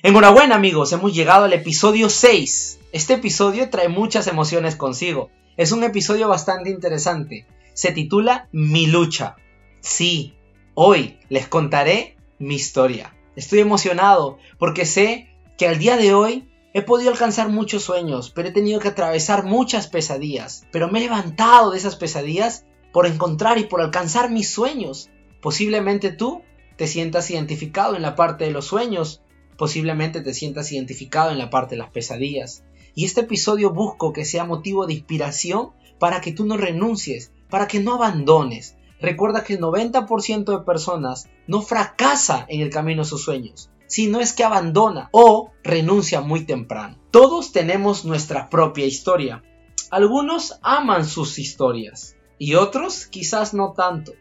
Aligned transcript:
Enhorabuena 0.00 0.54
amigos, 0.54 0.92
hemos 0.92 1.12
llegado 1.12 1.46
al 1.46 1.52
episodio 1.52 2.08
6. 2.08 2.78
Este 2.92 3.14
episodio 3.14 3.68
trae 3.68 3.88
muchas 3.88 4.28
emociones 4.28 4.76
consigo. 4.76 5.28
Es 5.56 5.72
un 5.72 5.82
episodio 5.82 6.28
bastante 6.28 6.70
interesante. 6.70 7.48
Se 7.74 7.90
titula 7.90 8.48
Mi 8.52 8.86
lucha. 8.86 9.34
Sí, 9.80 10.36
hoy 10.74 11.18
les 11.30 11.48
contaré 11.48 12.16
mi 12.38 12.54
historia. 12.54 13.12
Estoy 13.34 13.58
emocionado 13.58 14.38
porque 14.56 14.86
sé 14.86 15.34
que 15.58 15.66
al 15.66 15.80
día 15.80 15.96
de 15.96 16.14
hoy 16.14 16.48
he 16.74 16.82
podido 16.82 17.10
alcanzar 17.10 17.48
muchos 17.48 17.82
sueños, 17.82 18.30
pero 18.30 18.50
he 18.50 18.52
tenido 18.52 18.78
que 18.78 18.88
atravesar 18.88 19.42
muchas 19.42 19.88
pesadillas. 19.88 20.64
Pero 20.70 20.86
me 20.86 21.00
he 21.00 21.02
levantado 21.02 21.72
de 21.72 21.78
esas 21.78 21.96
pesadillas 21.96 22.64
por 22.92 23.06
encontrar 23.06 23.58
y 23.58 23.64
por 23.64 23.80
alcanzar 23.80 24.30
mis 24.30 24.48
sueños. 24.48 25.10
Posiblemente 25.40 26.12
tú 26.12 26.42
te 26.76 26.86
sientas 26.86 27.32
identificado 27.32 27.96
en 27.96 28.02
la 28.02 28.14
parte 28.14 28.44
de 28.44 28.52
los 28.52 28.66
sueños 28.66 29.22
Posiblemente 29.58 30.20
te 30.20 30.34
sientas 30.34 30.70
identificado 30.70 31.32
en 31.32 31.38
la 31.38 31.50
parte 31.50 31.74
de 31.74 31.80
las 31.80 31.90
pesadillas. 31.90 32.62
Y 32.94 33.04
este 33.04 33.22
episodio 33.22 33.72
busco 33.72 34.12
que 34.12 34.24
sea 34.24 34.44
motivo 34.44 34.86
de 34.86 34.94
inspiración 34.94 35.70
para 35.98 36.20
que 36.20 36.32
tú 36.32 36.46
no 36.46 36.56
renuncies, 36.56 37.32
para 37.50 37.66
que 37.66 37.80
no 37.80 37.94
abandones. 37.94 38.76
Recuerda 39.00 39.42
que 39.42 39.54
el 39.54 39.60
90% 39.60 40.44
de 40.44 40.64
personas 40.64 41.28
no 41.48 41.60
fracasa 41.60 42.46
en 42.48 42.60
el 42.60 42.70
camino 42.70 43.02
de 43.02 43.08
sus 43.08 43.24
sueños, 43.24 43.68
sino 43.88 44.20
es 44.20 44.32
que 44.32 44.44
abandona 44.44 45.08
o 45.10 45.50
renuncia 45.64 46.20
muy 46.20 46.44
temprano. 46.44 46.96
Todos 47.10 47.50
tenemos 47.50 48.04
nuestra 48.04 48.48
propia 48.50 48.86
historia. 48.86 49.42
Algunos 49.90 50.60
aman 50.62 51.04
sus 51.04 51.40
historias 51.40 52.16
y 52.38 52.54
otros 52.54 53.06
quizás 53.06 53.54
no 53.54 53.72
tanto. 53.72 54.12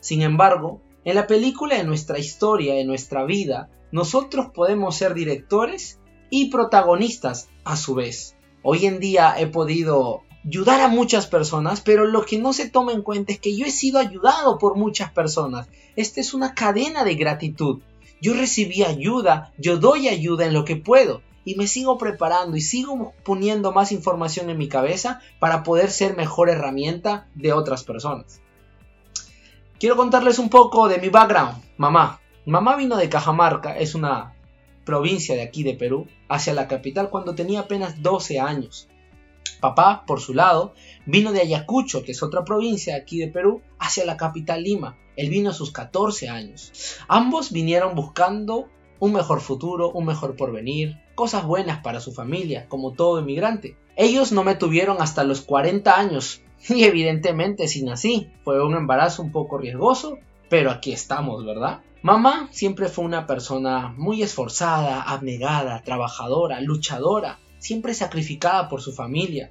Sin 0.00 0.22
embargo, 0.22 0.80
en 1.06 1.14
la 1.14 1.28
película 1.28 1.76
de 1.76 1.84
nuestra 1.84 2.18
historia, 2.18 2.74
de 2.74 2.84
nuestra 2.84 3.24
vida, 3.24 3.70
nosotros 3.92 4.48
podemos 4.52 4.96
ser 4.96 5.14
directores 5.14 6.00
y 6.30 6.50
protagonistas 6.50 7.48
a 7.64 7.76
su 7.76 7.94
vez. 7.94 8.34
Hoy 8.64 8.86
en 8.86 8.98
día 8.98 9.36
he 9.38 9.46
podido 9.46 10.22
ayudar 10.44 10.80
a 10.80 10.88
muchas 10.88 11.28
personas, 11.28 11.80
pero 11.80 12.06
lo 12.06 12.26
que 12.26 12.40
no 12.40 12.52
se 12.52 12.68
toma 12.68 12.92
en 12.92 13.02
cuenta 13.02 13.32
es 13.32 13.38
que 13.38 13.56
yo 13.56 13.66
he 13.66 13.70
sido 13.70 14.00
ayudado 14.00 14.58
por 14.58 14.76
muchas 14.76 15.12
personas. 15.12 15.68
Esta 15.94 16.20
es 16.20 16.34
una 16.34 16.54
cadena 16.54 17.04
de 17.04 17.14
gratitud. 17.14 17.82
Yo 18.20 18.34
recibí 18.34 18.82
ayuda, 18.82 19.52
yo 19.58 19.76
doy 19.76 20.08
ayuda 20.08 20.44
en 20.44 20.54
lo 20.54 20.64
que 20.64 20.74
puedo 20.74 21.22
y 21.44 21.54
me 21.54 21.68
sigo 21.68 21.98
preparando 21.98 22.56
y 22.56 22.60
sigo 22.60 23.12
poniendo 23.22 23.70
más 23.70 23.92
información 23.92 24.50
en 24.50 24.58
mi 24.58 24.66
cabeza 24.66 25.20
para 25.38 25.62
poder 25.62 25.92
ser 25.92 26.16
mejor 26.16 26.50
herramienta 26.50 27.28
de 27.36 27.52
otras 27.52 27.84
personas. 27.84 28.40
Quiero 29.86 29.98
contarles 29.98 30.40
un 30.40 30.48
poco 30.48 30.88
de 30.88 30.98
mi 30.98 31.10
background, 31.10 31.62
mamá. 31.76 32.20
Mamá 32.44 32.74
vino 32.74 32.96
de 32.96 33.08
Cajamarca, 33.08 33.78
es 33.78 33.94
una 33.94 34.34
provincia 34.84 35.36
de 35.36 35.42
aquí 35.42 35.62
de 35.62 35.74
Perú, 35.74 36.08
hacia 36.28 36.54
la 36.54 36.66
capital 36.66 37.08
cuando 37.08 37.36
tenía 37.36 37.60
apenas 37.60 38.02
12 38.02 38.40
años. 38.40 38.88
Papá, 39.60 40.02
por 40.04 40.20
su 40.20 40.34
lado, 40.34 40.74
vino 41.06 41.30
de 41.30 41.42
Ayacucho, 41.42 42.02
que 42.02 42.10
es 42.10 42.24
otra 42.24 42.44
provincia 42.44 42.94
de 42.94 43.00
aquí 43.00 43.18
de 43.20 43.28
Perú, 43.28 43.62
hacia 43.78 44.04
la 44.04 44.16
capital 44.16 44.64
Lima. 44.64 44.98
Él 45.14 45.30
vino 45.30 45.50
a 45.50 45.54
sus 45.54 45.70
14 45.70 46.30
años. 46.30 46.72
Ambos 47.06 47.52
vinieron 47.52 47.94
buscando 47.94 48.66
un 48.98 49.12
mejor 49.12 49.40
futuro, 49.40 49.92
un 49.92 50.04
mejor 50.04 50.34
porvenir, 50.34 51.00
cosas 51.14 51.44
buenas 51.44 51.80
para 51.84 52.00
su 52.00 52.10
familia, 52.10 52.68
como 52.68 52.94
todo 52.94 53.20
inmigrante. 53.20 53.76
Ellos 53.94 54.32
no 54.32 54.42
me 54.42 54.56
tuvieron 54.56 55.00
hasta 55.00 55.22
los 55.22 55.42
40 55.42 55.96
años, 55.96 56.42
y 56.68 56.84
evidentemente 56.84 57.68
sin 57.68 57.88
así. 57.88 58.30
Fue 58.44 58.64
un 58.64 58.74
embarazo 58.74 59.22
un 59.22 59.32
poco 59.32 59.58
riesgoso, 59.58 60.18
pero 60.48 60.70
aquí 60.70 60.92
estamos, 60.92 61.44
¿verdad? 61.44 61.80
Mamá 62.02 62.48
siempre 62.52 62.88
fue 62.88 63.04
una 63.04 63.26
persona 63.26 63.92
muy 63.96 64.22
esforzada, 64.22 65.02
abnegada, 65.02 65.82
trabajadora, 65.82 66.60
luchadora, 66.60 67.40
siempre 67.58 67.94
sacrificada 67.94 68.68
por 68.68 68.80
su 68.80 68.92
familia. 68.92 69.50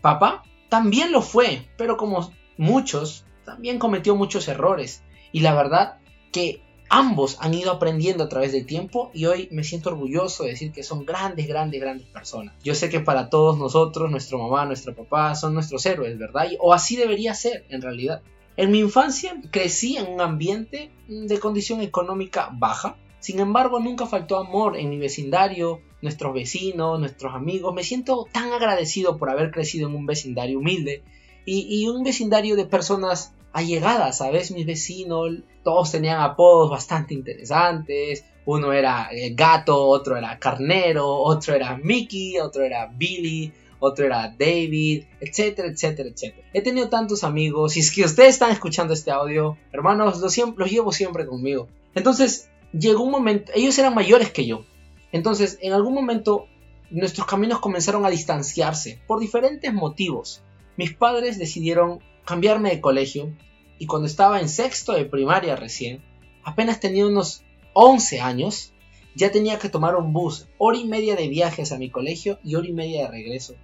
Papá 0.00 0.44
también 0.68 1.10
lo 1.12 1.22
fue, 1.22 1.68
pero 1.76 1.96
como 1.96 2.32
muchos, 2.56 3.24
también 3.44 3.78
cometió 3.78 4.14
muchos 4.14 4.46
errores. 4.48 5.02
Y 5.32 5.40
la 5.40 5.54
verdad 5.54 5.98
que 6.30 6.62
ambos 6.88 7.36
han 7.40 7.54
ido 7.54 7.70
aprendiendo 7.70 8.24
a 8.24 8.28
través 8.28 8.52
del 8.52 8.66
tiempo 8.66 9.10
y 9.14 9.26
hoy 9.26 9.48
me 9.50 9.64
siento 9.64 9.90
orgulloso 9.90 10.44
de 10.44 10.50
decir 10.50 10.72
que 10.72 10.82
son 10.82 11.04
grandes, 11.04 11.46
grandes, 11.46 11.80
grandes 11.80 12.06
personas. 12.06 12.54
Yo 12.62 12.74
sé 12.74 12.88
que 12.88 13.00
para 13.00 13.28
todos 13.28 13.58
nosotros, 13.58 14.10
nuestra 14.10 14.38
mamá, 14.38 14.64
nuestro 14.64 14.94
papá 14.94 15.34
son 15.34 15.54
nuestros 15.54 15.84
héroes, 15.86 16.18
¿verdad? 16.18 16.48
O 16.60 16.72
así 16.72 16.96
debería 16.96 17.34
ser 17.34 17.66
en 17.68 17.82
realidad. 17.82 18.22
En 18.56 18.70
mi 18.70 18.80
infancia 18.80 19.40
crecí 19.50 19.96
en 19.96 20.12
un 20.12 20.20
ambiente 20.20 20.90
de 21.06 21.38
condición 21.38 21.80
económica 21.80 22.50
baja, 22.52 22.96
sin 23.20 23.38
embargo 23.38 23.78
nunca 23.78 24.06
faltó 24.06 24.36
amor 24.36 24.76
en 24.76 24.90
mi 24.90 24.98
vecindario, 24.98 25.80
nuestros 26.02 26.34
vecinos, 26.34 26.98
nuestros 26.98 27.34
amigos. 27.34 27.74
Me 27.74 27.84
siento 27.84 28.26
tan 28.32 28.52
agradecido 28.52 29.16
por 29.16 29.30
haber 29.30 29.50
crecido 29.50 29.88
en 29.88 29.94
un 29.94 30.06
vecindario 30.06 30.58
humilde 30.58 31.02
y, 31.44 31.86
un 31.88 32.04
vecindario 32.04 32.56
de 32.56 32.66
personas 32.66 33.32
allegadas, 33.52 34.18
¿sabes? 34.18 34.50
Mis 34.50 34.66
vecinos, 34.66 35.36
todos 35.64 35.92
tenían 35.92 36.20
apodos 36.20 36.70
bastante 36.70 37.14
interesantes. 37.14 38.24
Uno 38.44 38.72
era 38.72 39.08
eh, 39.12 39.34
gato, 39.34 39.86
otro 39.86 40.16
era 40.16 40.38
carnero, 40.38 41.06
otro 41.06 41.54
era 41.54 41.76
Mickey, 41.76 42.38
otro 42.38 42.62
era 42.62 42.86
Billy, 42.86 43.52
otro 43.80 44.06
era 44.06 44.34
David, 44.36 45.04
etcétera, 45.20 45.68
etcétera, 45.68 46.08
etcétera. 46.08 46.48
He 46.52 46.62
tenido 46.62 46.88
tantos 46.88 47.24
amigos 47.24 47.76
y 47.76 47.80
es 47.80 47.90
que 47.92 48.04
ustedes 48.04 48.30
están 48.30 48.50
escuchando 48.50 48.94
este 48.94 49.10
audio, 49.10 49.56
hermanos, 49.72 50.18
los, 50.20 50.36
los 50.56 50.70
llevo 50.70 50.92
siempre 50.92 51.26
conmigo. 51.26 51.68
Entonces, 51.94 52.48
llegó 52.72 53.02
un 53.02 53.10
momento, 53.10 53.52
ellos 53.54 53.78
eran 53.78 53.94
mayores 53.94 54.30
que 54.30 54.46
yo. 54.46 54.64
Entonces, 55.12 55.58
en 55.62 55.72
algún 55.72 55.94
momento, 55.94 56.46
nuestros 56.90 57.26
caminos 57.26 57.60
comenzaron 57.60 58.04
a 58.04 58.10
distanciarse 58.10 59.00
por 59.06 59.20
diferentes 59.20 59.72
motivos. 59.72 60.42
Mis 60.76 60.94
padres 60.94 61.38
decidieron 61.38 62.00
cambiarme 62.28 62.68
de 62.68 62.82
colegio 62.82 63.34
y 63.78 63.86
cuando 63.86 64.06
estaba 64.06 64.38
en 64.38 64.50
sexto 64.50 64.92
de 64.92 65.06
primaria 65.06 65.56
recién, 65.56 66.02
apenas 66.44 66.78
tenía 66.78 67.06
unos 67.06 67.42
11 67.72 68.20
años, 68.20 68.74
ya 69.14 69.32
tenía 69.32 69.58
que 69.58 69.70
tomar 69.70 69.96
un 69.96 70.12
bus, 70.12 70.46
hora 70.58 70.76
y 70.76 70.84
media 70.84 71.16
de 71.16 71.28
viajes 71.28 71.72
a 71.72 71.78
mi 71.78 71.88
colegio 71.88 72.38
y 72.44 72.54
hora 72.54 72.68
y 72.68 72.74
media 72.74 73.04
de 73.04 73.12
regreso. 73.12 73.54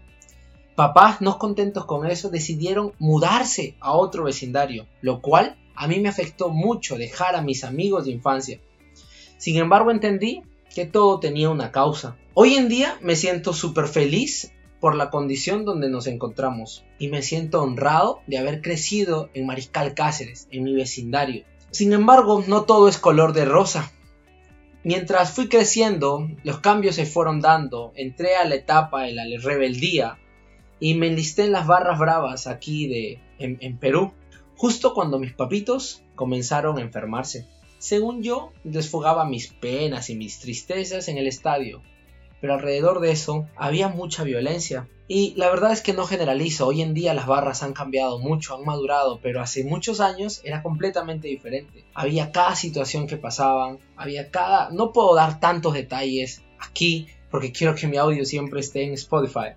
Papás, 0.76 1.20
no 1.20 1.38
contentos 1.38 1.84
con 1.84 2.06
eso, 2.06 2.30
decidieron 2.30 2.94
mudarse 2.98 3.76
a 3.80 3.92
otro 3.92 4.24
vecindario, 4.24 4.86
lo 5.02 5.20
cual 5.20 5.58
a 5.74 5.86
mí 5.86 6.00
me 6.00 6.08
afectó 6.08 6.48
mucho 6.48 6.96
dejar 6.96 7.36
a 7.36 7.42
mis 7.42 7.64
amigos 7.64 8.06
de 8.06 8.12
infancia. 8.12 8.60
Sin 9.36 9.58
embargo, 9.58 9.90
entendí 9.90 10.40
que 10.74 10.86
todo 10.86 11.20
tenía 11.20 11.50
una 11.50 11.70
causa. 11.70 12.16
Hoy 12.32 12.54
en 12.54 12.70
día 12.70 12.96
me 13.02 13.14
siento 13.14 13.52
súper 13.52 13.88
feliz 13.88 14.54
por 14.84 14.96
la 14.96 15.08
condición 15.08 15.64
donde 15.64 15.88
nos 15.88 16.06
encontramos 16.06 16.84
y 16.98 17.08
me 17.08 17.22
siento 17.22 17.62
honrado 17.62 18.20
de 18.26 18.36
haber 18.36 18.60
crecido 18.60 19.30
en 19.32 19.46
Mariscal 19.46 19.94
Cáceres, 19.94 20.46
en 20.50 20.62
mi 20.62 20.74
vecindario. 20.74 21.46
Sin 21.70 21.94
embargo, 21.94 22.44
no 22.46 22.64
todo 22.64 22.86
es 22.86 22.98
color 22.98 23.32
de 23.32 23.46
rosa. 23.46 23.90
Mientras 24.82 25.32
fui 25.32 25.48
creciendo, 25.48 26.28
los 26.42 26.58
cambios 26.58 26.96
se 26.96 27.06
fueron 27.06 27.40
dando, 27.40 27.92
entré 27.96 28.36
a 28.36 28.44
la 28.44 28.56
etapa 28.56 29.04
de 29.04 29.14
la 29.14 29.24
rebeldía 29.40 30.18
y 30.78 30.96
me 30.96 31.06
enlisté 31.06 31.44
en 31.44 31.52
las 31.52 31.66
barras 31.66 31.98
bravas 31.98 32.46
aquí 32.46 32.86
de, 32.86 33.20
en, 33.38 33.78
Perú, 33.78 34.12
justo 34.54 34.92
cuando 34.92 35.18
mis 35.18 35.32
papitos 35.32 36.02
comenzaron 36.14 36.76
a 36.76 36.82
enfermarse. 36.82 37.46
Según 37.78 38.22
yo, 38.22 38.52
desfogaba 38.64 39.24
mis 39.24 39.48
penas 39.48 40.10
y 40.10 40.14
mis 40.14 40.40
tristezas 40.40 41.08
en 41.08 41.16
el 41.16 41.26
estadio, 41.26 41.80
pero 42.44 42.56
alrededor 42.56 43.00
de 43.00 43.10
eso 43.10 43.48
había 43.56 43.88
mucha 43.88 44.22
violencia. 44.22 44.86
Y 45.08 45.32
la 45.36 45.48
verdad 45.48 45.72
es 45.72 45.80
que 45.80 45.94
no 45.94 46.04
generalizo, 46.04 46.66
hoy 46.66 46.82
en 46.82 46.92
día 46.92 47.14
las 47.14 47.26
barras 47.26 47.62
han 47.62 47.72
cambiado 47.72 48.18
mucho, 48.18 48.54
han 48.54 48.66
madurado, 48.66 49.18
pero 49.22 49.40
hace 49.40 49.64
muchos 49.64 49.98
años 49.98 50.42
era 50.44 50.62
completamente 50.62 51.26
diferente. 51.26 51.86
Había 51.94 52.32
cada 52.32 52.54
situación 52.54 53.06
que 53.06 53.16
pasaban, 53.16 53.78
había 53.96 54.30
cada... 54.30 54.68
No 54.68 54.92
puedo 54.92 55.14
dar 55.14 55.40
tantos 55.40 55.72
detalles 55.72 56.42
aquí 56.58 57.06
porque 57.30 57.50
quiero 57.50 57.74
que 57.74 57.86
mi 57.86 57.96
audio 57.96 58.26
siempre 58.26 58.60
esté 58.60 58.84
en 58.84 58.92
Spotify. 58.92 59.54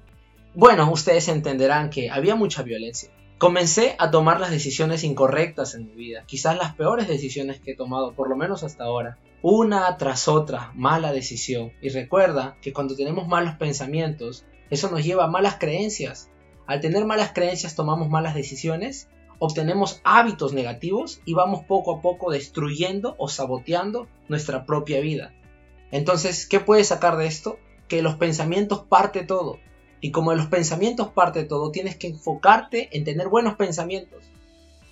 Bueno, 0.53 0.89
ustedes 0.89 1.27
entenderán 1.27 1.89
que 1.89 2.09
había 2.09 2.35
mucha 2.35 2.63
violencia. 2.63 3.09
Comencé 3.37 3.95
a 3.99 4.09
tomar 4.09 4.39
las 4.39 4.49
decisiones 4.49 5.03
incorrectas 5.03 5.75
en 5.75 5.85
mi 5.85 5.93
vida, 5.93 6.23
quizás 6.25 6.57
las 6.57 6.73
peores 6.73 7.07
decisiones 7.07 7.59
que 7.59 7.71
he 7.71 7.75
tomado, 7.75 8.13
por 8.13 8.29
lo 8.29 8.35
menos 8.35 8.63
hasta 8.63 8.85
ahora. 8.85 9.19
Una 9.43 9.95
tras 9.97 10.27
otra, 10.27 10.71
mala 10.73 11.13
decisión. 11.13 11.71
Y 11.79 11.89
recuerda 11.89 12.57
que 12.63 12.73
cuando 12.73 12.95
tenemos 12.95 13.27
malos 13.27 13.53
pensamientos, 13.53 14.43
eso 14.71 14.89
nos 14.89 15.05
lleva 15.05 15.25
a 15.25 15.29
malas 15.29 15.57
creencias. 15.59 16.31
Al 16.65 16.81
tener 16.81 17.05
malas 17.05 17.31
creencias 17.31 17.75
tomamos 17.75 18.09
malas 18.09 18.33
decisiones, 18.33 19.07
obtenemos 19.37 20.01
hábitos 20.03 20.53
negativos 20.53 21.21
y 21.23 21.35
vamos 21.35 21.63
poco 21.65 21.95
a 21.95 22.01
poco 22.01 22.31
destruyendo 22.31 23.13
o 23.19 23.27
saboteando 23.27 24.07
nuestra 24.29 24.65
propia 24.65 24.99
vida. 24.99 25.31
Entonces, 25.91 26.47
¿qué 26.47 26.59
puedes 26.59 26.87
sacar 26.87 27.17
de 27.17 27.27
esto? 27.27 27.59
Que 27.87 28.01
los 28.01 28.15
pensamientos 28.15 28.83
parte 28.83 29.23
todo. 29.23 29.59
Y 30.01 30.11
como 30.11 30.31
de 30.31 30.37
los 30.37 30.47
pensamientos 30.47 31.09
parte 31.09 31.43
todo, 31.43 31.71
tienes 31.71 31.95
que 31.95 32.07
enfocarte 32.07 32.95
en 32.95 33.03
tener 33.03 33.27
buenos 33.27 33.55
pensamientos. 33.55 34.23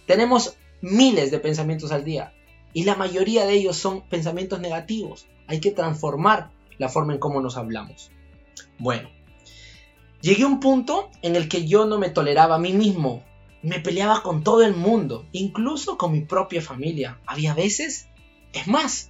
Tenemos 0.07 0.57
miles 0.81 1.31
de 1.31 1.39
pensamientos 1.39 1.91
al 1.91 2.03
día 2.03 2.33
y 2.73 2.83
la 2.83 2.95
mayoría 2.95 3.45
de 3.45 3.53
ellos 3.53 3.77
son 3.77 4.01
pensamientos 4.01 4.59
negativos. 4.59 5.27
Hay 5.47 5.59
que 5.59 5.71
transformar 5.71 6.51
la 6.77 6.89
forma 6.89 7.13
en 7.13 7.19
cómo 7.19 7.41
nos 7.41 7.57
hablamos. 7.57 8.11
Bueno, 8.77 9.09
llegué 10.21 10.43
a 10.43 10.47
un 10.47 10.59
punto 10.59 11.09
en 11.21 11.35
el 11.35 11.47
que 11.47 11.65
yo 11.65 11.85
no 11.85 11.97
me 11.97 12.09
toleraba 12.09 12.55
a 12.55 12.59
mí 12.59 12.73
mismo. 12.73 13.23
Me 13.61 13.79
peleaba 13.79 14.21
con 14.21 14.43
todo 14.43 14.63
el 14.63 14.75
mundo, 14.75 15.25
incluso 15.31 15.97
con 15.97 16.11
mi 16.11 16.21
propia 16.21 16.61
familia. 16.61 17.19
Había 17.25 17.53
veces, 17.53 18.07
es 18.53 18.67
más, 18.67 19.09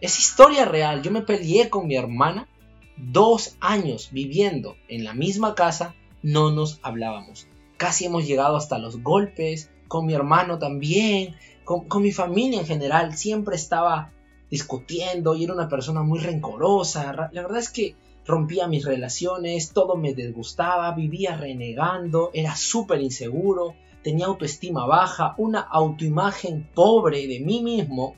es 0.00 0.18
historia 0.18 0.64
real. 0.64 1.02
Yo 1.02 1.10
me 1.10 1.22
peleé 1.22 1.70
con 1.70 1.86
mi 1.86 1.96
hermana 1.96 2.48
dos 2.96 3.56
años 3.60 4.10
viviendo 4.12 4.76
en 4.88 5.04
la 5.04 5.14
misma 5.14 5.54
casa, 5.54 5.94
no 6.22 6.50
nos 6.50 6.78
hablábamos. 6.82 7.46
Casi 7.76 8.06
hemos 8.06 8.26
llegado 8.26 8.56
hasta 8.56 8.78
los 8.78 9.02
golpes, 9.02 9.70
con 9.88 10.06
mi 10.06 10.14
hermano 10.14 10.58
también, 10.58 11.34
con, 11.64 12.02
mi 12.02 12.12
familia 12.12 12.60
en 12.60 12.66
general. 12.66 13.16
Siempre 13.16 13.56
estaba 13.56 14.12
discutiendo 14.50 15.34
y 15.34 15.44
era 15.44 15.54
una 15.54 15.68
persona 15.68 16.02
muy 16.02 16.20
rencorosa. 16.20 17.30
La 17.32 17.42
verdad 17.42 17.58
es 17.58 17.70
que 17.70 17.96
rompía 18.24 18.68
mis 18.68 18.84
relaciones, 18.84 19.72
todo 19.72 19.96
me 19.96 20.14
disgustaba, 20.14 20.92
vivía 20.92 21.36
renegando, 21.36 22.30
era 22.32 22.56
súper 22.56 23.00
inseguro, 23.02 23.74
tenía 24.02 24.26
autoestima 24.26 24.86
baja, 24.86 25.34
una 25.36 25.60
autoimagen 25.60 26.68
pobre 26.74 27.26
de 27.26 27.40
mí 27.40 27.62
mismo. 27.62 28.14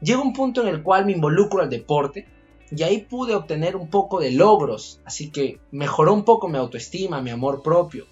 Llega 0.00 0.20
un 0.20 0.32
punto 0.32 0.62
en 0.62 0.68
el 0.68 0.82
cual 0.82 1.06
me 1.06 1.12
involucro 1.12 1.62
al 1.62 1.70
deporte 1.70 2.26
y 2.70 2.82
ahí 2.82 3.02
pude 3.02 3.34
obtener 3.34 3.76
un 3.76 3.88
poco 3.88 4.20
de 4.20 4.32
logros, 4.32 5.00
así 5.04 5.30
que 5.30 5.60
mejoró 5.70 6.12
un 6.12 6.24
poco 6.24 6.48
mi 6.48 6.58
autoestima, 6.58 7.20
mi 7.20 7.30
amor 7.30 7.62
propio. 7.62 8.06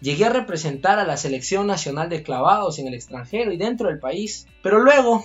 Llegué 0.00 0.24
a 0.24 0.30
representar 0.30 0.98
a 0.98 1.06
la 1.06 1.16
selección 1.16 1.66
nacional 1.66 2.08
de 2.08 2.22
clavados 2.22 2.78
en 2.78 2.88
el 2.88 2.94
extranjero 2.94 3.52
y 3.52 3.56
dentro 3.56 3.88
del 3.88 4.00
país, 4.00 4.46
pero 4.62 4.80
luego 4.80 5.24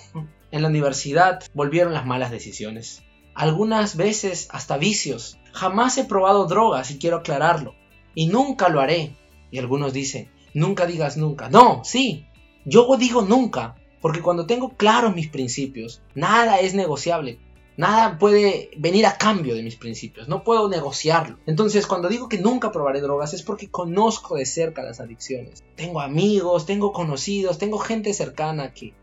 en 0.52 0.62
la 0.62 0.68
universidad 0.68 1.40
volvieron 1.54 1.94
las 1.94 2.06
malas 2.06 2.32
decisiones. 2.32 3.02
Algunas 3.34 3.98
veces 3.98 4.48
hasta 4.52 4.78
vicios. 4.78 5.38
Jamás 5.52 5.98
he 5.98 6.06
probado 6.06 6.46
drogas 6.46 6.92
y 6.92 7.00
quiero 7.00 7.18
aclararlo. 7.18 7.76
Y 8.16 8.28
nunca 8.28 8.70
lo 8.70 8.80
haré. 8.80 9.16
Y 9.52 9.60
algunos 9.60 9.94
dicen, 9.94 10.32
nunca 10.54 10.86
digas 10.86 11.18
nunca. 11.18 11.50
No, 11.50 11.84
sí. 11.84 12.26
Yo 12.66 12.88
digo 12.98 13.22
nunca. 13.22 13.76
Porque 14.02 14.22
cuando 14.22 14.46
tengo 14.46 14.70
claros 14.70 15.16
mis 15.16 15.28
principios, 15.28 16.02
nada 16.16 16.60
es 16.60 16.74
negociable. 16.74 17.40
Nada 17.78 18.18
puede 18.18 18.72
venir 18.76 19.06
a 19.06 19.20
cambio 19.20 19.54
de 19.54 19.62
mis 19.62 19.76
principios, 19.76 20.28
no 20.28 20.44
puedo 20.44 20.68
negociarlo. 20.68 21.38
Entonces, 21.46 21.86
cuando 21.86 22.10
digo 22.10 22.28
que 22.28 22.40
nunca 22.40 22.72
probaré 22.72 23.02
drogas 23.02 23.36
es 23.36 23.44
porque 23.44 23.70
conozco 23.70 24.36
de 24.36 24.48
cerca 24.48 24.82
las 24.82 25.00
adicciones. 25.00 25.64
Tengo 25.76 26.02
amigos, 26.02 26.66
tengo 26.66 26.92
conocidos, 26.92 27.60
tengo 27.60 27.78
gente 27.78 28.16
cercana 28.16 28.74
que 28.74 28.96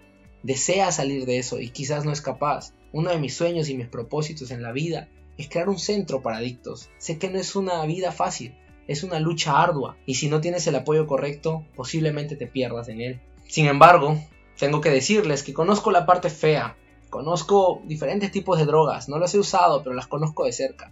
desea 0.42 0.90
salir 0.90 1.24
de 1.24 1.38
eso 1.38 1.60
y 1.60 1.70
quizás 1.70 2.04
no 2.04 2.10
es 2.10 2.20
capaz. 2.20 2.74
Uno 2.92 3.10
de 3.10 3.18
mis 3.18 3.36
sueños 3.36 3.68
y 3.68 3.76
mis 3.76 3.86
propósitos 3.86 4.50
en 4.50 4.62
la 4.62 4.72
vida 4.72 5.08
es 5.38 5.48
crear 5.48 5.68
un 5.68 5.78
centro 5.78 6.20
para 6.20 6.38
adictos. 6.38 6.90
Sé 6.98 7.16
que 7.16 7.30
no 7.30 7.38
es 7.38 7.54
una 7.54 7.86
vida 7.86 8.10
fácil, 8.10 8.56
es 8.88 9.04
una 9.04 9.20
lucha 9.20 9.62
ardua 9.62 9.96
y 10.04 10.16
si 10.16 10.28
no 10.28 10.40
tienes 10.40 10.66
el 10.66 10.74
apoyo 10.74 11.06
correcto, 11.06 11.64
posiblemente 11.76 12.34
te 12.34 12.48
pierdas 12.48 12.88
en 12.88 13.00
él. 13.00 13.20
Sin 13.46 13.66
embargo, 13.66 14.18
tengo 14.58 14.80
que 14.80 14.90
decirles 14.90 15.44
que 15.44 15.54
conozco 15.54 15.92
la 15.92 16.06
parte 16.06 16.28
fea, 16.28 16.76
conozco 17.14 17.80
diferentes 17.84 18.32
tipos 18.32 18.58
de 18.58 18.66
drogas, 18.66 19.08
no 19.08 19.20
las 19.20 19.32
he 19.36 19.38
usado, 19.38 19.84
pero 19.84 19.94
las 19.94 20.08
conozco 20.08 20.46
de 20.46 20.52
cerca. 20.52 20.90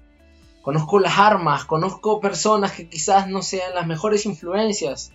Conozco 0.63 1.01
las 1.01 1.19
armas, 1.19 1.65
conozco 1.65 2.21
personas 2.21 2.71
que 2.71 2.89
quizás 2.89 3.27
no 3.27 3.43
sean 3.43 3.75
las 3.75 3.89
mejores 3.89 4.25
influencias, 4.25 5.11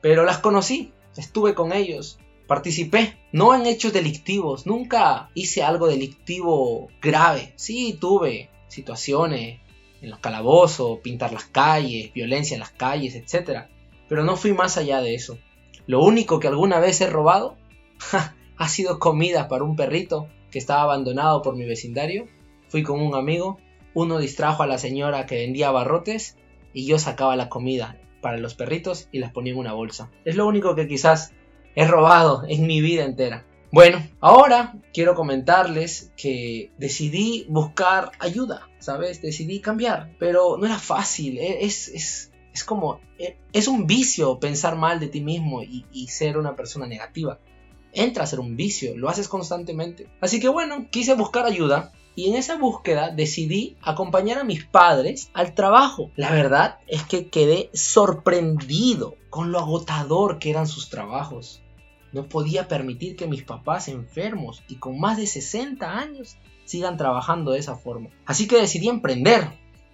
pero 0.00 0.24
las 0.24 0.38
conocí, 0.38 0.92
estuve 1.16 1.54
con 1.54 1.72
ellos, 1.72 2.18
Participé, 2.48 3.16
no 3.30 3.54
en 3.54 3.64
hechos 3.64 3.92
delictivos, 3.92 4.66
nunca 4.66 5.30
hice 5.34 5.62
algo 5.62 5.86
delictivo 5.86 6.88
grave. 7.00 7.52
Sí, 7.54 7.96
tuve 8.00 8.50
situaciones 8.66 9.60
en 10.02 10.10
los 10.10 10.18
calabozos, 10.18 10.98
pintar 10.98 11.32
las 11.32 11.44
calles, 11.44 12.12
violencia 12.12 12.56
en 12.56 12.60
las 12.60 12.72
calles, 12.72 13.14
etc. 13.14 13.68
Pero 14.08 14.24
no 14.24 14.36
fui 14.36 14.52
más 14.52 14.78
allá 14.78 15.00
de 15.00 15.14
eso. 15.14 15.38
Lo 15.86 16.02
único 16.02 16.40
que 16.40 16.48
alguna 16.48 16.80
vez 16.80 17.00
he 17.00 17.08
robado 17.08 17.56
ha 18.56 18.68
sido 18.68 18.98
comida 18.98 19.46
para 19.46 19.62
un 19.62 19.76
perrito 19.76 20.26
que 20.50 20.58
estaba 20.58 20.82
abandonado 20.82 21.42
por 21.42 21.56
mi 21.56 21.64
vecindario. 21.64 22.26
Fui 22.68 22.82
con 22.82 23.00
un 23.00 23.14
amigo, 23.14 23.58
uno 23.94 24.18
distrajo 24.18 24.62
a 24.62 24.66
la 24.66 24.78
señora 24.78 25.26
que 25.26 25.36
vendía 25.36 25.70
barrotes 25.70 26.36
y 26.72 26.86
yo 26.86 26.98
sacaba 26.98 27.36
la 27.36 27.48
comida 27.48 27.98
para 28.20 28.38
los 28.38 28.54
perritos 28.54 29.08
y 29.12 29.18
las 29.18 29.32
ponía 29.32 29.52
en 29.52 29.58
una 29.58 29.72
bolsa. 29.72 30.10
Es 30.24 30.36
lo 30.36 30.46
único 30.46 30.74
que 30.74 30.86
quizás 30.86 31.32
he 31.74 31.86
robado 31.86 32.44
en 32.48 32.66
mi 32.66 32.80
vida 32.80 33.04
entera. 33.04 33.46
Bueno, 33.72 34.04
ahora 34.20 34.74
quiero 34.92 35.14
comentarles 35.14 36.12
que 36.16 36.72
decidí 36.76 37.46
buscar 37.48 38.10
ayuda, 38.18 38.68
¿sabes? 38.80 39.22
Decidí 39.22 39.60
cambiar, 39.60 40.10
pero 40.18 40.56
no 40.56 40.66
era 40.66 40.78
fácil, 40.78 41.38
e, 41.38 41.64
es, 41.64 41.86
es, 41.86 42.32
es 42.52 42.64
como, 42.64 43.00
e, 43.16 43.36
es 43.52 43.68
un 43.68 43.86
vicio 43.86 44.40
pensar 44.40 44.74
mal 44.74 44.98
de 44.98 45.06
ti 45.06 45.20
mismo 45.20 45.62
y, 45.62 45.86
y 45.92 46.08
ser 46.08 46.36
una 46.36 46.56
persona 46.56 46.88
negativa. 46.88 47.38
Entra 47.92 48.24
a 48.24 48.26
ser 48.26 48.40
un 48.40 48.56
vicio, 48.56 48.96
lo 48.96 49.08
haces 49.08 49.28
constantemente. 49.28 50.08
Así 50.20 50.40
que 50.40 50.48
bueno, 50.48 50.86
quise 50.90 51.14
buscar 51.14 51.46
ayuda 51.46 51.92
y 52.14 52.28
en 52.28 52.36
esa 52.36 52.56
búsqueda 52.56 53.10
decidí 53.10 53.76
acompañar 53.82 54.38
a 54.38 54.44
mis 54.44 54.64
padres 54.64 55.30
al 55.32 55.54
trabajo. 55.54 56.10
La 56.16 56.30
verdad 56.30 56.78
es 56.86 57.02
que 57.04 57.28
quedé 57.28 57.70
sorprendido 57.72 59.14
con 59.30 59.52
lo 59.52 59.58
agotador 59.58 60.38
que 60.38 60.50
eran 60.50 60.66
sus 60.66 60.90
trabajos. 60.90 61.62
No 62.12 62.24
podía 62.24 62.66
permitir 62.66 63.16
que 63.16 63.28
mis 63.28 63.44
papás 63.44 63.88
enfermos 63.88 64.62
y 64.68 64.76
con 64.76 64.98
más 64.98 65.16
de 65.16 65.26
60 65.26 65.98
años 65.98 66.36
sigan 66.64 66.96
trabajando 66.96 67.52
de 67.52 67.60
esa 67.60 67.76
forma. 67.76 68.10
Así 68.26 68.48
que 68.48 68.60
decidí 68.60 68.88
emprender. 68.88 69.48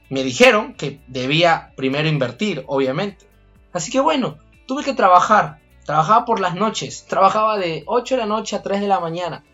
Me 0.08 0.24
dijeron 0.24 0.74
que 0.74 1.00
debía 1.08 1.72
primero 1.76 2.08
invertir, 2.08 2.64
obviamente. 2.66 3.26
Así 3.72 3.90
que 3.90 4.00
bueno, 4.00 4.38
tuve 4.66 4.84
que 4.84 4.94
trabajar. 4.94 5.60
Trabajaba 5.86 6.24
por 6.24 6.40
las 6.40 6.54
noches. 6.54 7.06
Trabajaba 7.06 7.58
de 7.58 7.84
8 7.86 8.16
de 8.16 8.20
la 8.20 8.26
noche 8.26 8.56
a 8.56 8.62
3 8.62 8.80
de 8.80 8.88
la 8.88 9.00
mañana 9.00 9.44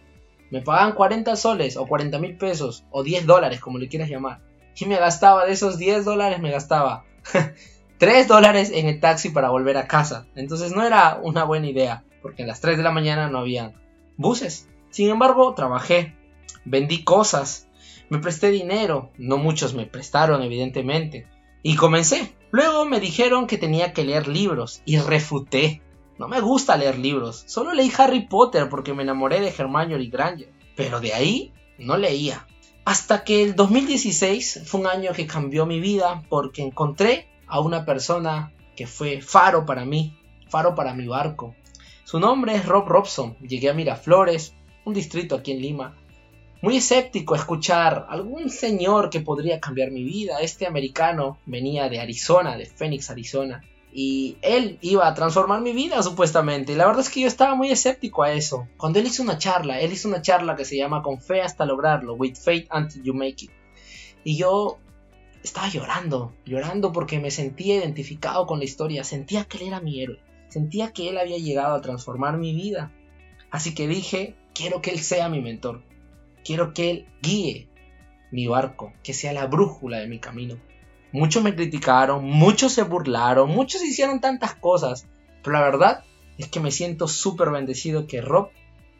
me 0.52 0.60
pagaban 0.60 0.92
40 0.92 1.34
soles 1.34 1.78
o 1.78 1.86
40 1.86 2.18
mil 2.18 2.36
pesos 2.36 2.84
o 2.90 3.02
10 3.02 3.24
dólares, 3.24 3.58
como 3.58 3.78
le 3.78 3.88
quieras 3.88 4.10
llamar. 4.10 4.42
Y 4.76 4.84
me 4.84 4.98
gastaba 4.98 5.46
de 5.46 5.52
esos 5.52 5.78
10 5.78 6.04
dólares, 6.04 6.40
me 6.40 6.50
gastaba 6.50 7.06
3 7.98 8.28
dólares 8.28 8.70
en 8.70 8.86
el 8.86 9.00
taxi 9.00 9.30
para 9.30 9.48
volver 9.48 9.78
a 9.78 9.86
casa. 9.86 10.26
Entonces 10.34 10.72
no 10.72 10.84
era 10.84 11.18
una 11.22 11.44
buena 11.44 11.70
idea, 11.70 12.04
porque 12.20 12.42
a 12.42 12.46
las 12.46 12.60
3 12.60 12.76
de 12.76 12.82
la 12.82 12.90
mañana 12.90 13.30
no 13.30 13.38
había 13.38 13.72
buses. 14.18 14.68
Sin 14.90 15.08
embargo, 15.08 15.54
trabajé, 15.54 16.14
vendí 16.66 17.02
cosas, 17.02 17.66
me 18.10 18.18
presté 18.18 18.50
dinero, 18.50 19.10
no 19.16 19.38
muchos 19.38 19.72
me 19.72 19.86
prestaron 19.86 20.42
evidentemente, 20.42 21.26
y 21.62 21.76
comencé. 21.76 22.34
Luego 22.50 22.84
me 22.84 23.00
dijeron 23.00 23.46
que 23.46 23.56
tenía 23.56 23.94
que 23.94 24.04
leer 24.04 24.28
libros 24.28 24.82
y 24.84 24.98
refuté. 24.98 25.80
No 26.18 26.28
me 26.28 26.40
gusta 26.40 26.76
leer 26.76 26.98
libros, 26.98 27.44
solo 27.46 27.72
leí 27.72 27.90
Harry 27.96 28.26
Potter 28.26 28.68
porque 28.68 28.94
me 28.94 29.02
enamoré 29.02 29.40
de 29.40 29.48
Hermione 29.48 30.06
Granger, 30.06 30.52
pero 30.76 31.00
de 31.00 31.14
ahí 31.14 31.52
no 31.78 31.96
leía. 31.96 32.46
Hasta 32.84 33.24
que 33.24 33.42
el 33.42 33.54
2016 33.54 34.62
fue 34.66 34.80
un 34.80 34.86
año 34.86 35.12
que 35.12 35.26
cambió 35.26 35.66
mi 35.66 35.80
vida 35.80 36.22
porque 36.28 36.62
encontré 36.62 37.28
a 37.46 37.60
una 37.60 37.84
persona 37.84 38.52
que 38.76 38.86
fue 38.86 39.20
faro 39.20 39.64
para 39.64 39.84
mí, 39.84 40.18
faro 40.48 40.74
para 40.74 40.94
mi 40.94 41.06
barco. 41.06 41.54
Su 42.04 42.20
nombre 42.20 42.54
es 42.54 42.66
Rob 42.66 42.86
Robson. 42.88 43.36
Llegué 43.38 43.70
a 43.70 43.74
Miraflores, 43.74 44.54
un 44.84 44.94
distrito 44.94 45.36
aquí 45.36 45.52
en 45.52 45.62
Lima, 45.62 45.96
muy 46.60 46.76
escéptico 46.76 47.34
a 47.34 47.38
escuchar 47.38 48.06
algún 48.08 48.48
señor 48.48 49.10
que 49.10 49.20
podría 49.20 49.60
cambiar 49.60 49.90
mi 49.90 50.04
vida. 50.04 50.38
Este 50.40 50.66
americano 50.66 51.38
venía 51.46 51.88
de 51.88 52.00
Arizona, 52.00 52.56
de 52.56 52.66
Phoenix, 52.66 53.10
Arizona, 53.10 53.62
y 53.92 54.38
él 54.40 54.78
iba 54.80 55.06
a 55.06 55.14
transformar 55.14 55.60
mi 55.60 55.72
vida 55.72 56.02
supuestamente. 56.02 56.74
La 56.74 56.86
verdad 56.86 57.02
es 57.02 57.10
que 57.10 57.20
yo 57.20 57.28
estaba 57.28 57.54
muy 57.54 57.70
escéptico 57.70 58.22
a 58.22 58.32
eso. 58.32 58.66
Cuando 58.78 58.98
él 58.98 59.06
hizo 59.06 59.22
una 59.22 59.36
charla, 59.36 59.80
él 59.80 59.92
hizo 59.92 60.08
una 60.08 60.22
charla 60.22 60.56
que 60.56 60.64
se 60.64 60.76
llama 60.76 61.02
Con 61.02 61.20
fe 61.20 61.42
hasta 61.42 61.66
lograrlo, 61.66 62.14
With 62.14 62.36
Faith 62.36 62.68
Until 62.72 63.02
You 63.02 63.14
Make 63.14 63.44
It. 63.44 63.50
Y 64.24 64.36
yo 64.38 64.78
estaba 65.42 65.68
llorando, 65.68 66.32
llorando 66.46 66.92
porque 66.92 67.18
me 67.18 67.30
sentía 67.30 67.76
identificado 67.76 68.46
con 68.46 68.60
la 68.60 68.64
historia, 68.64 69.04
sentía 69.04 69.44
que 69.44 69.58
él 69.58 69.64
era 69.68 69.80
mi 69.80 70.00
héroe, 70.00 70.20
sentía 70.48 70.92
que 70.92 71.10
él 71.10 71.18
había 71.18 71.38
llegado 71.38 71.74
a 71.74 71.80
transformar 71.82 72.38
mi 72.38 72.54
vida. 72.54 72.92
Así 73.50 73.74
que 73.74 73.88
dije, 73.88 74.36
quiero 74.54 74.80
que 74.80 74.90
él 74.90 75.00
sea 75.00 75.28
mi 75.28 75.42
mentor, 75.42 75.82
quiero 76.44 76.72
que 76.72 76.90
él 76.90 77.06
guíe 77.20 77.68
mi 78.30 78.46
barco, 78.46 78.94
que 79.02 79.12
sea 79.12 79.32
la 79.34 79.46
brújula 79.46 79.98
de 79.98 80.06
mi 80.06 80.18
camino. 80.18 80.56
Muchos 81.12 81.42
me 81.42 81.54
criticaron, 81.54 82.24
muchos 82.24 82.72
se 82.72 82.82
burlaron, 82.82 83.50
muchos 83.50 83.82
hicieron 83.82 84.20
tantas 84.20 84.54
cosas, 84.54 85.06
pero 85.42 85.52
la 85.52 85.60
verdad 85.60 86.04
es 86.38 86.48
que 86.48 86.58
me 86.58 86.70
siento 86.70 87.06
súper 87.06 87.50
bendecido 87.50 88.06
que 88.06 88.22
Rob 88.22 88.48